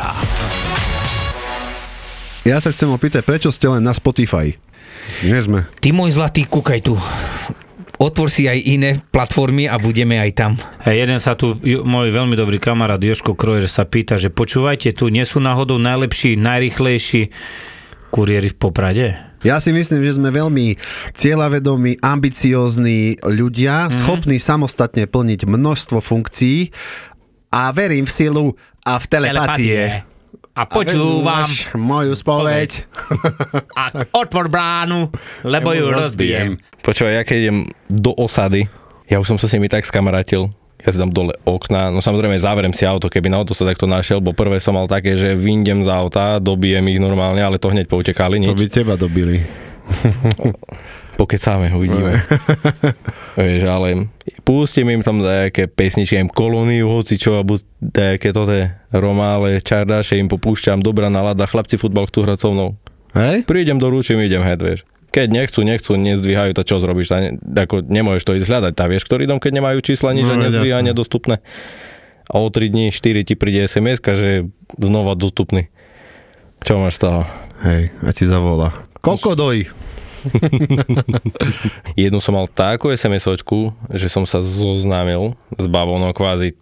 Ja 2.44 2.60
sa 2.60 2.76
chcem 2.76 2.92
opýtať, 2.92 3.24
prečo 3.24 3.56
ste 3.56 3.72
len 3.72 3.88
na 3.88 3.96
Spotify? 3.96 4.52
Nie 5.24 5.40
sme. 5.40 5.64
Ty 5.80 5.96
môj 5.96 6.20
zlatý, 6.20 6.44
kúkaj 6.44 6.84
tu. 6.84 7.00
Otvor 7.98 8.30
si 8.30 8.46
aj 8.46 8.62
iné 8.62 9.02
platformy 9.10 9.66
a 9.66 9.82
budeme 9.82 10.22
aj 10.22 10.32
tam. 10.38 10.52
Hej, 10.86 11.10
jeden 11.10 11.18
sa 11.18 11.34
tu, 11.34 11.58
môj 11.66 12.14
veľmi 12.14 12.38
dobrý 12.38 12.62
kamarát 12.62 13.02
Joško 13.02 13.34
Krojer 13.34 13.66
sa 13.66 13.90
pýta, 13.90 14.22
že 14.22 14.30
počúvajte, 14.30 14.94
tu 14.94 15.10
nie 15.10 15.26
sú 15.26 15.42
náhodou 15.42 15.82
najlepší, 15.82 16.38
najrychlejší 16.38 17.34
kuriéri 18.14 18.54
v 18.54 18.58
Poprade? 18.62 19.08
Ja 19.42 19.58
si 19.58 19.74
myslím, 19.74 20.06
že 20.06 20.18
sme 20.18 20.30
veľmi 20.30 20.78
cieľavedomí, 21.14 22.02
ambiciózni 22.02 23.18
ľudia, 23.22 23.90
mm-hmm. 23.90 23.98
schopní 23.98 24.38
samostatne 24.38 25.10
plniť 25.10 25.50
množstvo 25.50 25.98
funkcií 25.98 26.70
a 27.50 27.74
verím 27.74 28.06
v 28.06 28.14
silu 28.14 28.46
a 28.86 29.02
v 29.02 29.06
telepatie. 29.10 30.06
A 30.58 30.66
počúvam 30.66 31.46
Máš 31.46 31.70
moju 31.72 32.12
spoveď. 32.12 32.90
a 33.72 33.84
otvor 34.12 34.50
bránu, 34.50 35.14
lebo 35.46 35.70
ju 35.70 35.86
rozbijem. 35.88 36.58
Počúvaj, 36.82 37.14
ja 37.14 37.24
keď 37.24 37.38
idem 37.40 37.58
do 37.86 38.10
osady, 38.12 38.66
ja 39.06 39.22
už 39.22 39.28
som 39.28 39.38
sa 39.38 39.46
s 39.46 39.54
nimi 39.54 39.70
tak 39.70 39.86
skamarátil, 39.86 40.50
ja 40.78 40.90
si 40.90 40.98
dám 40.98 41.10
dole 41.10 41.38
okna, 41.44 41.90
no 41.90 42.02
samozrejme 42.02 42.38
zavrem 42.38 42.70
si 42.70 42.84
auto, 42.84 43.06
keby 43.06 43.30
na 43.30 43.38
auto 43.38 43.54
sa 43.54 43.66
takto 43.66 43.86
našiel, 43.86 44.18
bo 44.18 44.34
prvé 44.34 44.58
som 44.58 44.74
mal 44.74 44.86
také, 44.86 45.14
že 45.14 45.34
vyjdem 45.34 45.82
z 45.82 45.90
auta, 45.90 46.38
dobijem 46.38 46.86
ich 46.88 46.98
normálne, 46.98 47.40
ale 47.40 47.58
to 47.58 47.70
hneď 47.70 47.86
poutekali, 47.86 48.38
To 48.40 48.44
nič. 48.44 48.58
by 48.58 48.66
teba 48.68 48.94
dobili. 48.94 49.42
Pokecáme, 51.18 51.74
uvidíme. 51.74 52.14
Vieš, 53.42 53.64
ale 53.66 54.06
pustím 54.46 54.94
im 54.94 55.02
tam 55.02 55.18
nejaké 55.18 55.66
pesničky, 55.66 56.14
im 56.14 56.30
kolóniu, 56.30 56.86
hoci 56.94 57.18
čo, 57.18 57.42
alebo 57.42 57.58
nejaké 57.82 58.30
toto 58.30 58.54
romále, 58.94 59.58
čardáše 59.58 60.22
im 60.22 60.30
popúšťam, 60.30 60.86
dobrá 60.86 61.10
nálada, 61.10 61.50
chlapci 61.50 61.82
futbal 61.82 62.06
chcú 62.06 62.22
hrať 62.22 62.38
so 62.38 62.50
mnou. 62.54 62.70
Hej? 63.18 63.50
Prídem 63.50 63.82
do 63.82 63.90
rúčim, 63.90 64.22
idem 64.22 64.46
head, 64.46 64.62
vieš. 64.62 64.86
Keď 65.10 65.28
nechcú, 65.34 65.66
nechcú, 65.66 65.98
nezdvíhajú, 65.98 66.54
to 66.54 66.62
čo 66.62 66.78
zrobíš? 66.78 67.10
Ne, 67.10 67.42
ako 67.42 67.82
nemôžeš 67.82 68.24
to 68.28 68.38
ísť 68.38 68.48
hľadať, 68.54 68.74
tá 68.78 68.86
vieš, 68.86 69.10
ktorý 69.10 69.26
dom, 69.26 69.42
keď 69.42 69.58
nemajú 69.58 69.82
čísla, 69.82 70.14
nič 70.14 70.30
No, 70.30 70.38
a 70.38 70.46
nezdvíha, 70.46 70.86
jasné. 70.86 70.94
nedostupné. 70.94 71.36
A 72.30 72.38
o 72.38 72.46
3 72.52 72.70
dní, 72.70 72.94
4 72.94 73.26
ti 73.26 73.34
príde 73.34 73.66
sms 73.66 74.04
že 74.04 74.46
znova 74.78 75.18
dostupný. 75.18 75.72
Čo 76.62 76.78
máš 76.78 77.02
z 77.02 77.10
toho? 77.10 77.22
Hej, 77.66 77.90
a 78.06 78.10
ti 78.14 78.30
zavolá. 78.30 78.70
Kokodoj. 79.02 79.87
Jednu 82.00 82.20
som 82.20 82.36
mal 82.36 82.48
takú 82.48 82.90
SMS-očku, 82.90 83.72
že 83.92 84.08
som 84.08 84.24
sa 84.24 84.40
zoznámil 84.40 85.34
s 85.56 85.66
bavounou 85.66 86.12
kvázi 86.12 86.56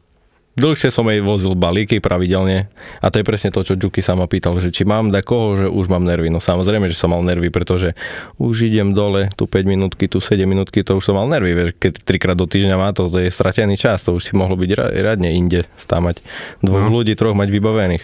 Dlhšie 0.56 0.88
som 0.88 1.04
jej 1.12 1.20
vozil 1.20 1.52
balíky 1.52 2.00
pravidelne 2.00 2.72
a 3.04 3.12
to 3.12 3.20
je 3.20 3.28
presne 3.28 3.52
to, 3.52 3.60
čo 3.60 3.76
Juki 3.76 4.00
sa 4.00 4.16
ma 4.16 4.24
pýtal, 4.24 4.56
že 4.64 4.72
či 4.72 4.88
mám 4.88 5.12
koho, 5.20 5.60
že 5.60 5.68
už 5.68 5.92
mám 5.92 6.08
nervy. 6.08 6.32
No 6.32 6.40
samozrejme, 6.40 6.88
že 6.88 6.96
som 6.96 7.12
mal 7.12 7.20
nervy, 7.28 7.52
pretože 7.52 7.92
už 8.40 8.72
idem 8.72 8.96
dole, 8.96 9.28
tu 9.36 9.52
5 9.52 9.68
minútky, 9.68 10.08
tu 10.08 10.24
7 10.24 10.48
minútky, 10.48 10.80
to 10.80 10.96
už 10.96 11.12
som 11.12 11.20
mal 11.20 11.28
nervy. 11.28 11.52
Vieš, 11.52 11.70
keď 11.76 11.94
trikrát 12.08 12.40
do 12.40 12.48
týždňa 12.48 12.80
má 12.80 12.96
to, 12.96 13.12
to 13.12 13.20
je 13.20 13.36
stratený 13.36 13.76
čas, 13.76 14.08
to 14.08 14.16
už 14.16 14.32
si 14.32 14.32
mohlo 14.32 14.56
byť 14.56 14.72
ra- 14.80 14.96
radne 15.12 15.36
inde 15.36 15.68
stámať. 15.76 16.24
Dvoch 16.64 16.88
No. 16.88 17.04
ľudí, 17.04 17.20
troch 17.20 17.36
mať 17.36 17.52
vybavených. 17.52 18.04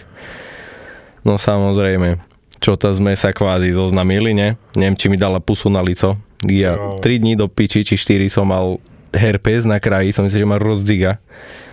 No 1.24 1.40
samozrejme, 1.40 2.20
čo 2.62 2.78
to 2.78 2.86
sme 2.94 3.18
sa 3.18 3.34
kvázi 3.34 3.74
zoznamili, 3.74 4.30
ne? 4.30 4.54
Neviem, 4.78 4.94
či 4.94 5.10
mi 5.10 5.18
dala 5.18 5.42
pusu 5.42 5.66
na 5.66 5.82
lico. 5.82 6.14
Ja 6.46 6.78
3 6.78 7.18
dní 7.18 7.34
do 7.34 7.50
piči, 7.50 7.82
či 7.82 7.98
4 7.98 8.30
som 8.30 8.46
mal 8.46 8.78
herpes 9.10 9.66
na 9.66 9.82
kraji, 9.82 10.14
som 10.14 10.22
myslel, 10.22 10.46
že 10.46 10.48
ma 10.48 10.62
rozdiga. 10.62 11.18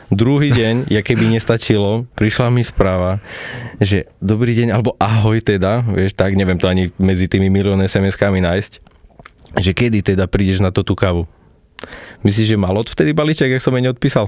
Druhý 0.10 0.49
deň, 0.49 0.75
ja 0.95 1.06
keby 1.06 1.30
nestačilo, 1.30 2.10
prišla 2.17 2.49
mi 2.49 2.65
správa, 2.65 3.21
že 3.78 4.10
dobrý 4.17 4.58
deň, 4.58 4.73
alebo 4.73 4.97
ahoj 4.97 5.38
teda, 5.45 5.86
vieš, 5.86 6.17
tak 6.17 6.34
neviem 6.34 6.58
to 6.58 6.65
ani 6.65 6.89
medzi 6.97 7.30
tými 7.30 7.54
milión 7.54 7.78
SMS-kami 7.80 8.41
nájsť, 8.41 8.82
že 9.62 9.71
kedy 9.78 10.02
teda 10.02 10.25
prídeš 10.25 10.65
na 10.65 10.73
to 10.73 10.82
tú 10.82 10.97
kávu. 10.97 11.30
Myslíš, 12.25 12.54
že 12.54 12.58
mal 12.60 12.75
vtedy 12.84 13.15
balíček, 13.15 13.56
jak 13.56 13.63
som 13.63 13.71
jej 13.78 13.86
neodpísal? 13.86 14.28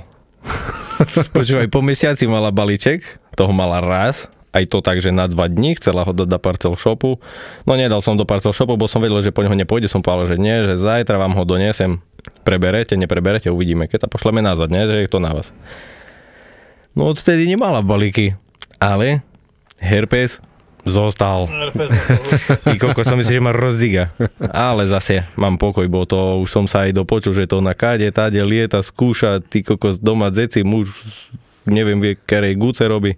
Počúvaj, 1.36 1.68
po 1.68 1.84
mesiaci 1.84 2.30
mala 2.30 2.54
balíček, 2.54 3.04
toho 3.36 3.52
mala 3.52 3.82
raz, 3.82 4.32
aj 4.52 4.64
to 4.68 4.84
tak, 4.84 5.00
že 5.00 5.16
na 5.16 5.32
dva 5.32 5.48
dní 5.48 5.80
chcela 5.80 6.04
ho 6.04 6.12
dať 6.12 6.28
do 6.28 6.40
parcel 6.40 6.74
shopu. 6.76 7.24
No 7.64 7.80
nedal 7.80 8.04
som 8.04 8.20
do 8.20 8.28
parcel 8.28 8.52
shopu, 8.52 8.76
bo 8.76 8.88
som 8.92 9.00
vedel, 9.00 9.24
že 9.24 9.32
po 9.32 9.44
neho 9.44 9.56
nepôjde, 9.56 9.88
som 9.88 10.04
povedal, 10.04 10.36
že 10.36 10.38
nie, 10.38 10.64
že 10.68 10.76
zajtra 10.76 11.16
vám 11.16 11.34
ho 11.40 11.44
donesem. 11.48 12.04
Preberete, 12.44 13.00
nepreberete, 13.00 13.48
uvidíme. 13.48 13.88
Keď 13.88 14.06
to 14.06 14.08
pošleme 14.12 14.44
nazad, 14.44 14.70
nie, 14.70 14.84
že 14.86 15.08
je 15.08 15.10
to 15.10 15.24
na 15.24 15.32
vás. 15.32 15.56
No 16.92 17.08
odtedy 17.08 17.48
nemala 17.48 17.80
balíky, 17.80 18.36
ale 18.76 19.24
herpes 19.80 20.44
zostal. 20.84 21.48
Ty 22.66 22.76
koko, 22.76 23.02
som 23.06 23.16
myslel, 23.16 23.40
že 23.40 23.44
ma 23.44 23.54
rozdiga. 23.54 24.12
Ale 24.52 24.90
zase 24.90 25.24
mám 25.38 25.56
pokoj, 25.56 25.86
bo 25.88 26.04
to 26.04 26.42
už 26.42 26.50
som 26.50 26.66
sa 26.66 26.90
aj 26.90 26.98
dopočul, 26.98 27.32
že 27.32 27.48
to 27.48 27.62
na 27.62 27.78
káde, 27.78 28.10
táde 28.12 28.42
lieta, 28.42 28.82
skúša, 28.82 29.40
ty 29.40 29.62
kokos 29.62 30.02
doma 30.02 30.34
dzeci, 30.34 30.66
muž, 30.66 30.90
neviem, 31.70 32.02
vie, 32.02 32.14
kerej 32.18 32.58
gúce 32.58 32.84
robí. 32.86 33.16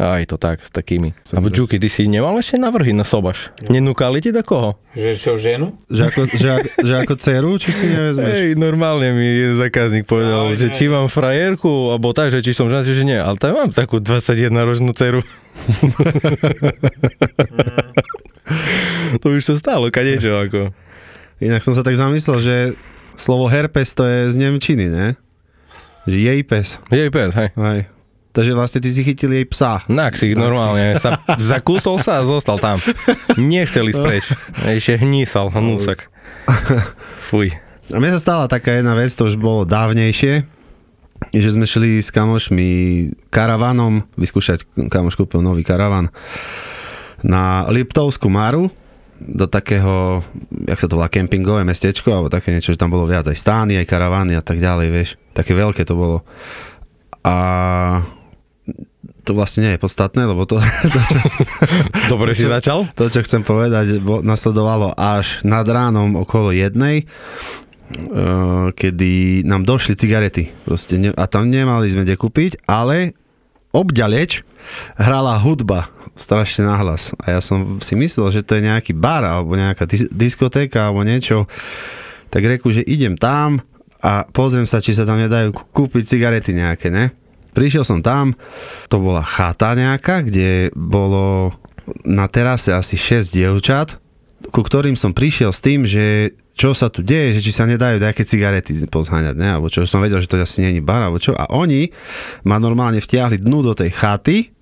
Aj 0.00 0.24
to 0.24 0.40
tak, 0.40 0.64
s 0.64 0.72
takými. 0.72 1.12
A 1.36 1.44
Juky, 1.44 1.76
ty 1.76 1.92
si 1.92 2.08
nemal 2.08 2.32
ešte 2.40 2.56
navrhy 2.56 2.96
na 2.96 3.04
sobaš? 3.04 3.52
Nenúkali 3.68 4.24
ti 4.24 4.32
do 4.32 4.40
koho? 4.40 4.80
Že 4.96 5.12
čo, 5.12 5.36
ženu? 5.36 5.76
Že 5.92 6.02
ako, 6.08 6.20
že, 6.40 6.48
že 6.80 6.94
ako 7.04 7.20
dceru, 7.20 7.60
či 7.60 7.68
si 7.68 7.92
nevezmeš? 7.92 8.32
Hej, 8.32 8.56
normálne 8.56 9.12
mi 9.12 9.28
zákazník 9.60 10.08
povedal, 10.08 10.56
že 10.56 10.72
či 10.72 10.88
mám 10.88 11.12
frajerku, 11.12 11.92
alebo 11.92 12.16
tak, 12.16 12.32
že 12.32 12.40
či 12.40 12.56
som 12.56 12.72
ženatý, 12.72 12.96
že 12.96 13.04
nie. 13.04 13.20
Ale 13.20 13.36
tam 13.36 13.52
mám 13.52 13.76
takú 13.76 14.00
21 14.00 14.48
ročnú 14.64 14.96
dceru. 14.96 15.20
to 19.20 19.36
už 19.36 19.44
sa 19.44 19.60
stalo, 19.60 19.92
kadečo 19.92 20.32
ako. 20.32 20.72
Inak 21.44 21.60
som 21.60 21.76
sa 21.76 21.84
tak 21.84 22.00
zamyslel, 22.00 22.40
že 22.40 22.72
slovo 23.20 23.52
herpes 23.52 23.92
to 23.92 24.08
je 24.08 24.32
z 24.32 24.36
Nemčiny, 24.40 24.88
ne? 24.88 25.20
Že 26.08 26.16
jej 26.24 26.40
pes. 26.40 26.80
Jej 26.88 27.12
pes, 27.12 27.36
hej. 27.36 27.52
Hej. 27.52 27.99
Takže 28.30 28.54
vlastne 28.54 28.78
ty 28.78 28.94
si 28.94 29.02
chytil 29.02 29.34
jej 29.34 29.46
psa. 29.46 29.82
Nak 29.90 30.14
si 30.14 30.38
normálne 30.38 30.94
sa 31.02 31.18
zakúsol 31.52 31.98
sa 31.98 32.22
a 32.22 32.26
zostal 32.26 32.62
tam. 32.62 32.78
Nechcel 33.34 33.90
ísť 33.90 34.00
preč. 34.02 34.24
Ešte 34.62 35.02
hnísal, 35.02 35.50
hnúsak. 35.50 36.06
Fuj. 37.30 37.58
A 37.90 37.98
mne 37.98 38.14
sa 38.14 38.22
stala 38.22 38.44
taká 38.46 38.78
jedna 38.78 38.94
vec, 38.94 39.10
to 39.10 39.26
už 39.26 39.34
bolo 39.34 39.66
dávnejšie, 39.66 40.46
že 41.34 41.50
sme 41.50 41.66
šli 41.66 41.98
s 41.98 42.14
kamošmi 42.14 42.70
karavanom, 43.34 44.06
vyskúšať, 44.14 44.62
kamoš 44.86 45.18
kúpil 45.18 45.42
nový 45.42 45.66
karavan, 45.66 46.14
na 47.26 47.66
Liptovskú 47.66 48.30
Maru, 48.30 48.70
do 49.20 49.44
takého, 49.44 50.24
jak 50.64 50.80
sa 50.80 50.88
to 50.88 50.96
volá, 50.96 51.12
kempingové 51.12 51.60
mestečko, 51.66 52.08
alebo 52.08 52.32
také 52.32 52.56
niečo, 52.56 52.72
že 52.72 52.80
tam 52.80 52.94
bolo 52.94 53.04
viac 53.04 53.28
aj 53.28 53.36
stány, 53.36 53.76
aj 53.76 53.90
karavany 53.90 54.32
a 54.32 54.40
tak 54.40 54.56
ďalej, 54.56 54.88
vieš. 54.88 55.10
Také 55.36 55.52
veľké 55.52 55.84
to 55.84 55.92
bolo. 55.92 56.18
A 57.20 57.36
to 59.30 59.38
vlastne 59.38 59.62
nie 59.62 59.78
je 59.78 59.84
podstatné, 59.86 60.26
lebo 60.26 60.42
to, 60.42 60.58
to 60.94 60.98
čo, 60.98 61.18
Dobre 62.10 62.34
si 62.34 62.50
začal? 62.50 62.90
to, 62.98 63.06
čo 63.06 63.22
chcem 63.22 63.46
povedať, 63.46 64.02
bo, 64.02 64.26
nasledovalo 64.26 64.90
až 64.98 65.46
nad 65.46 65.62
ránom 65.62 66.18
okolo 66.18 66.50
jednej, 66.50 67.06
eh, 67.06 68.66
kedy 68.74 69.46
nám 69.46 69.62
došli 69.62 69.94
cigarety. 69.94 70.50
Proste 70.66 70.98
ne, 70.98 71.14
a 71.14 71.24
tam 71.30 71.46
nemali 71.46 71.86
sme 71.86 72.02
kde 72.02 72.18
kúpiť, 72.18 72.66
ale 72.66 73.14
obďaleč 73.70 74.42
hrala 74.98 75.38
hudba 75.38 75.86
strašne 76.18 76.66
nahlas. 76.66 77.14
A 77.22 77.38
ja 77.38 77.40
som 77.40 77.78
si 77.78 77.94
myslel, 77.94 78.34
že 78.34 78.42
to 78.42 78.58
je 78.58 78.66
nejaký 78.66 78.92
bar 78.98 79.22
alebo 79.22 79.54
nejaká 79.54 79.86
dis- 79.86 80.10
diskotéka 80.10 80.90
alebo 80.90 81.06
niečo. 81.06 81.46
Tak 82.34 82.42
reku, 82.42 82.74
že 82.74 82.82
idem 82.82 83.14
tam 83.14 83.62
a 84.02 84.26
pozriem 84.26 84.66
sa, 84.66 84.82
či 84.82 84.90
sa 84.90 85.06
tam 85.06 85.22
nedajú 85.22 85.54
kú- 85.54 85.86
kúpiť 85.86 86.18
cigarety 86.18 86.50
nejaké, 86.50 86.90
ne? 86.90 87.14
Prišiel 87.52 87.82
som 87.82 88.00
tam, 88.00 88.34
to 88.86 88.96
bola 89.02 89.22
chata 89.24 89.74
nejaká, 89.74 90.22
kde 90.22 90.70
bolo 90.74 91.54
na 92.06 92.30
terase 92.30 92.70
asi 92.70 92.94
6 92.94 93.34
dievčat, 93.34 93.98
ku 94.48 94.64
ktorým 94.64 94.96
som 94.96 95.12
prišiel 95.12 95.52
s 95.52 95.60
tým, 95.60 95.84
že 95.84 96.32
čo 96.56 96.76
sa 96.76 96.92
tu 96.92 97.00
deje, 97.00 97.40
že 97.40 97.44
či 97.44 97.52
sa 97.56 97.64
nedajú 97.64 98.00
nejaké 98.00 98.24
cigarety 98.24 98.76
pozháňať, 98.88 99.36
ne? 99.36 99.48
alebo 99.56 99.72
čo 99.72 99.84
som 99.88 100.04
vedel, 100.04 100.20
že 100.20 100.28
to 100.28 100.40
asi 100.40 100.64
není 100.64 100.80
bar, 100.80 101.00
alebo 101.00 101.16
čo. 101.16 101.32
A 101.32 101.48
oni 101.52 101.88
ma 102.44 102.60
normálne 102.60 103.00
vtiahli 103.00 103.40
dnu 103.40 103.64
do 103.64 103.72
tej 103.72 103.92
chaty 103.96 104.52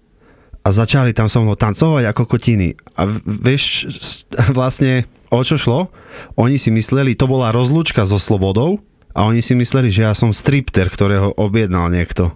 a 0.63 0.69
začali 0.71 1.11
tam 1.11 1.27
so 1.27 1.43
mnou 1.43 1.59
tancovať 1.59 2.11
ako 2.11 2.23
kotiny. 2.39 2.79
A 2.95 3.07
vieš 3.27 3.91
vlastne 4.59 5.07
o 5.31 5.43
čo 5.43 5.59
šlo? 5.59 5.91
Oni 6.39 6.59
si 6.59 6.71
mysleli, 6.71 7.19
to 7.19 7.27
bola 7.27 7.55
rozlúčka 7.55 8.07
so 8.07 8.19
slobodou 8.19 8.79
a 9.15 9.27
oni 9.27 9.43
si 9.43 9.59
mysleli, 9.59 9.91
že 9.91 10.07
ja 10.07 10.15
som 10.15 10.31
stripter, 10.31 10.87
ktorého 10.87 11.35
objednal 11.35 11.91
niekto. 11.91 12.35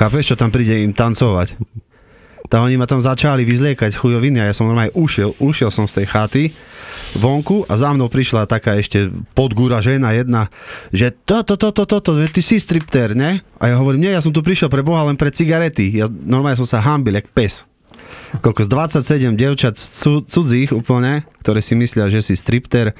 Chápeš, 0.00 0.32
čo 0.32 0.36
tam 0.40 0.48
príde 0.48 0.80
im 0.80 0.96
tancovať? 0.96 1.60
Tak 2.48 2.56
oni 2.56 2.80
ma 2.80 2.88
tam 2.88 3.04
začali 3.04 3.44
vyzliekať 3.44 4.00
chujoviny 4.00 4.40
a 4.40 4.48
ja 4.48 4.56
som 4.56 4.64
normálne 4.64 4.96
ušiel, 4.96 5.36
ušiel 5.36 5.68
som 5.68 5.84
z 5.84 6.00
tej 6.00 6.06
chaty 6.08 6.44
vonku 7.20 7.68
a 7.68 7.76
za 7.76 7.92
mnou 7.92 8.08
prišla 8.08 8.48
taká 8.48 8.80
ešte 8.80 9.12
podgúra 9.36 9.84
žena 9.84 10.16
jedna, 10.16 10.48
že 10.88 11.12
toto, 11.12 11.54
toto, 11.54 11.84
toto, 11.84 12.00
to, 12.00 12.12
ty 12.32 12.40
si 12.40 12.56
stripter, 12.56 13.12
ne? 13.12 13.44
A 13.60 13.70
ja 13.70 13.76
hovorím, 13.76 14.08
nie, 14.08 14.16
ja 14.16 14.24
som 14.24 14.32
tu 14.32 14.40
prišiel 14.40 14.72
pre 14.72 14.80
Boha 14.80 15.04
len 15.04 15.20
pre 15.20 15.28
cigarety. 15.28 15.92
Ja 15.92 16.08
normálne 16.08 16.56
som 16.56 16.66
sa 16.66 16.80
hambil, 16.80 17.20
jak 17.20 17.28
pes. 17.36 17.68
Koľko 18.40 18.66
z 18.66 18.68
27 19.04 19.36
devčat 19.36 19.74
cu, 19.76 20.24
cudzích 20.24 20.72
úplne, 20.72 21.28
ktoré 21.44 21.60
si 21.60 21.76
myslia, 21.76 22.08
že 22.08 22.24
si 22.24 22.34
stripter, 22.38 22.96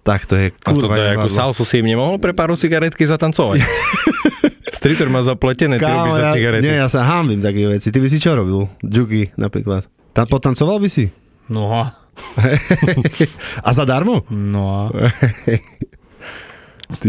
tak 0.00 0.24
to 0.24 0.34
je 0.36 0.50
A 0.64 0.70
to, 0.72 0.80
kurva. 0.80 0.96
to 0.96 1.02
je 1.02 1.10
ako 1.16 1.28
salsu 1.28 1.62
si 1.64 1.80
im 1.80 1.86
nemohol 1.92 2.16
pre 2.16 2.32
pár 2.32 2.52
cigaretky 2.56 3.04
zatancovať. 3.04 3.60
Streeter 4.80 5.12
má 5.12 5.20
zapletené, 5.20 5.76
ty 5.76 5.84
Kámo, 5.84 6.08
robíš 6.08 6.14
za 6.16 6.32
cigarety. 6.32 6.64
nie, 6.64 6.80
ja 6.80 6.88
sa 6.88 7.04
hambím 7.04 7.44
také 7.44 7.68
veci. 7.68 7.92
Ty 7.92 7.98
by 8.00 8.08
si 8.08 8.16
čo 8.16 8.32
robil? 8.32 8.64
Juky 8.80 9.28
napríklad. 9.36 9.84
Tam 10.16 10.24
potancoval 10.24 10.80
by 10.80 10.88
si? 10.88 11.12
No 11.52 11.68
a... 11.68 11.92
A 13.66 13.70
zadarmo? 13.76 14.24
No 14.32 14.62
a... 14.72 14.80
Ty, 16.98 17.08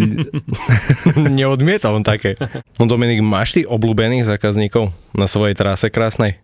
Neodmieta 1.39 1.89
on 1.89 2.03
také. 2.03 2.35
No 2.77 2.85
Dominik, 2.85 3.23
máš 3.23 3.55
ty 3.55 3.61
obľúbených 3.65 4.29
zákazníkov 4.29 4.91
na 5.15 5.25
svojej 5.25 5.55
trase 5.57 5.87
krásnej? 5.89 6.37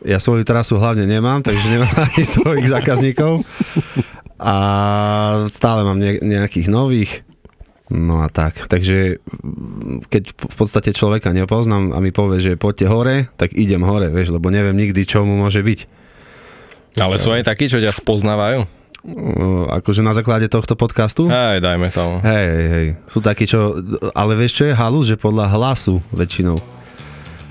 ja 0.00 0.16
svoju 0.16 0.48
trasu 0.48 0.80
hlavne 0.80 1.04
nemám, 1.04 1.44
takže 1.44 1.66
nemám 1.76 1.92
ani 1.92 2.24
svojich 2.24 2.72
zákazníkov. 2.72 3.44
A 4.40 4.54
stále 5.52 5.84
mám 5.84 6.00
ne- 6.00 6.16
nejakých 6.24 6.72
nových. 6.72 7.12
No 7.90 8.24
a 8.24 8.30
tak. 8.32 8.70
Takže 8.70 9.20
keď 10.08 10.22
v 10.32 10.56
podstate 10.56 10.96
človeka 10.96 11.34
nepoznám 11.34 11.92
a 11.92 11.98
mi 12.00 12.14
povie, 12.14 12.40
že 12.40 12.56
poďte 12.56 12.86
hore, 12.88 13.16
tak 13.36 13.52
idem 13.52 13.82
hore, 13.82 14.08
vieš, 14.08 14.32
lebo 14.32 14.48
neviem 14.48 14.78
nikdy, 14.78 15.04
čo 15.04 15.26
mu 15.26 15.36
môže 15.36 15.60
byť. 15.60 15.80
Ale 17.02 17.18
sú 17.18 17.34
aj 17.34 17.44
takí, 17.44 17.68
čo 17.68 17.82
ťa 17.82 17.92
spoznávajú? 17.92 18.64
Uh, 19.00 19.64
akože 19.80 20.04
na 20.04 20.12
základe 20.12 20.46
tohto 20.52 20.76
podcastu? 20.76 21.24
Aj, 21.32 21.56
dajme. 21.56 21.88
Hej, 22.20 22.46
hej, 22.52 22.66
hej. 22.68 22.86
Sú 23.08 23.24
takí, 23.24 23.48
čo... 23.48 23.80
Ale 24.12 24.36
vieš, 24.36 24.60
čo 24.60 24.64
je 24.68 24.74
halus? 24.76 25.08
Že 25.08 25.16
podľa 25.16 25.48
hlasu 25.50 26.04
väčšinou. 26.12 26.60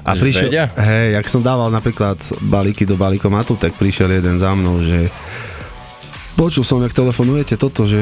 A 0.06 0.14
Že 0.16 0.22
prišiel... 0.24 0.48
vedia? 0.50 0.66
Hej, 0.78 1.20
ak 1.20 1.26
som 1.28 1.42
dával 1.42 1.74
napríklad 1.74 2.22
balíky 2.48 2.86
do 2.86 2.96
balíkomatu, 2.96 3.58
tak 3.58 3.76
prišiel 3.76 4.14
jeden 4.14 4.38
za 4.38 4.54
mnou, 4.54 4.80
že 4.86 5.10
počul 6.40 6.64
som, 6.64 6.80
jak 6.80 6.96
telefonujete 6.96 7.60
toto, 7.60 7.84
že 7.84 8.00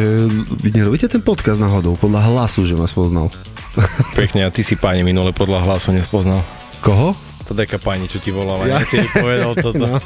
vy 0.62 0.70
nerobíte 0.70 1.10
ten 1.10 1.26
podcast 1.26 1.58
náhodou, 1.58 1.98
podľa 1.98 2.22
hlasu, 2.30 2.70
že 2.70 2.78
ma 2.78 2.86
spoznal. 2.86 3.34
Pekne, 4.20 4.46
a 4.46 4.54
ty 4.54 4.62
si 4.62 4.78
páni 4.78 5.02
minule 5.02 5.34
podľa 5.34 5.66
hlasu 5.66 5.90
nespoznal. 5.90 6.46
Koho? 6.86 7.18
To 7.50 7.58
taká 7.58 7.82
pani, 7.82 8.06
čo 8.06 8.22
ti 8.22 8.30
volala, 8.30 8.70
Ja. 8.70 8.86
si 8.86 9.02
povedal 9.10 9.58
toto. 9.66 9.90
No. 9.90 9.98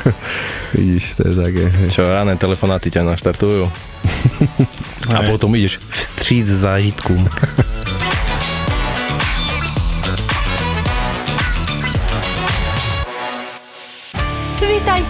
Vidíš, 0.76 1.16
to 1.16 1.22
je 1.24 1.34
také. 1.40 1.64
Čo, 1.88 2.04
rané 2.04 2.36
telefonáty 2.36 2.92
ťa 2.92 3.00
naštartujú. 3.08 3.64
A 5.08 5.24
potom 5.24 5.56
ideš 5.56 5.80
vstříc 5.88 6.44
zážitku. 6.44 7.16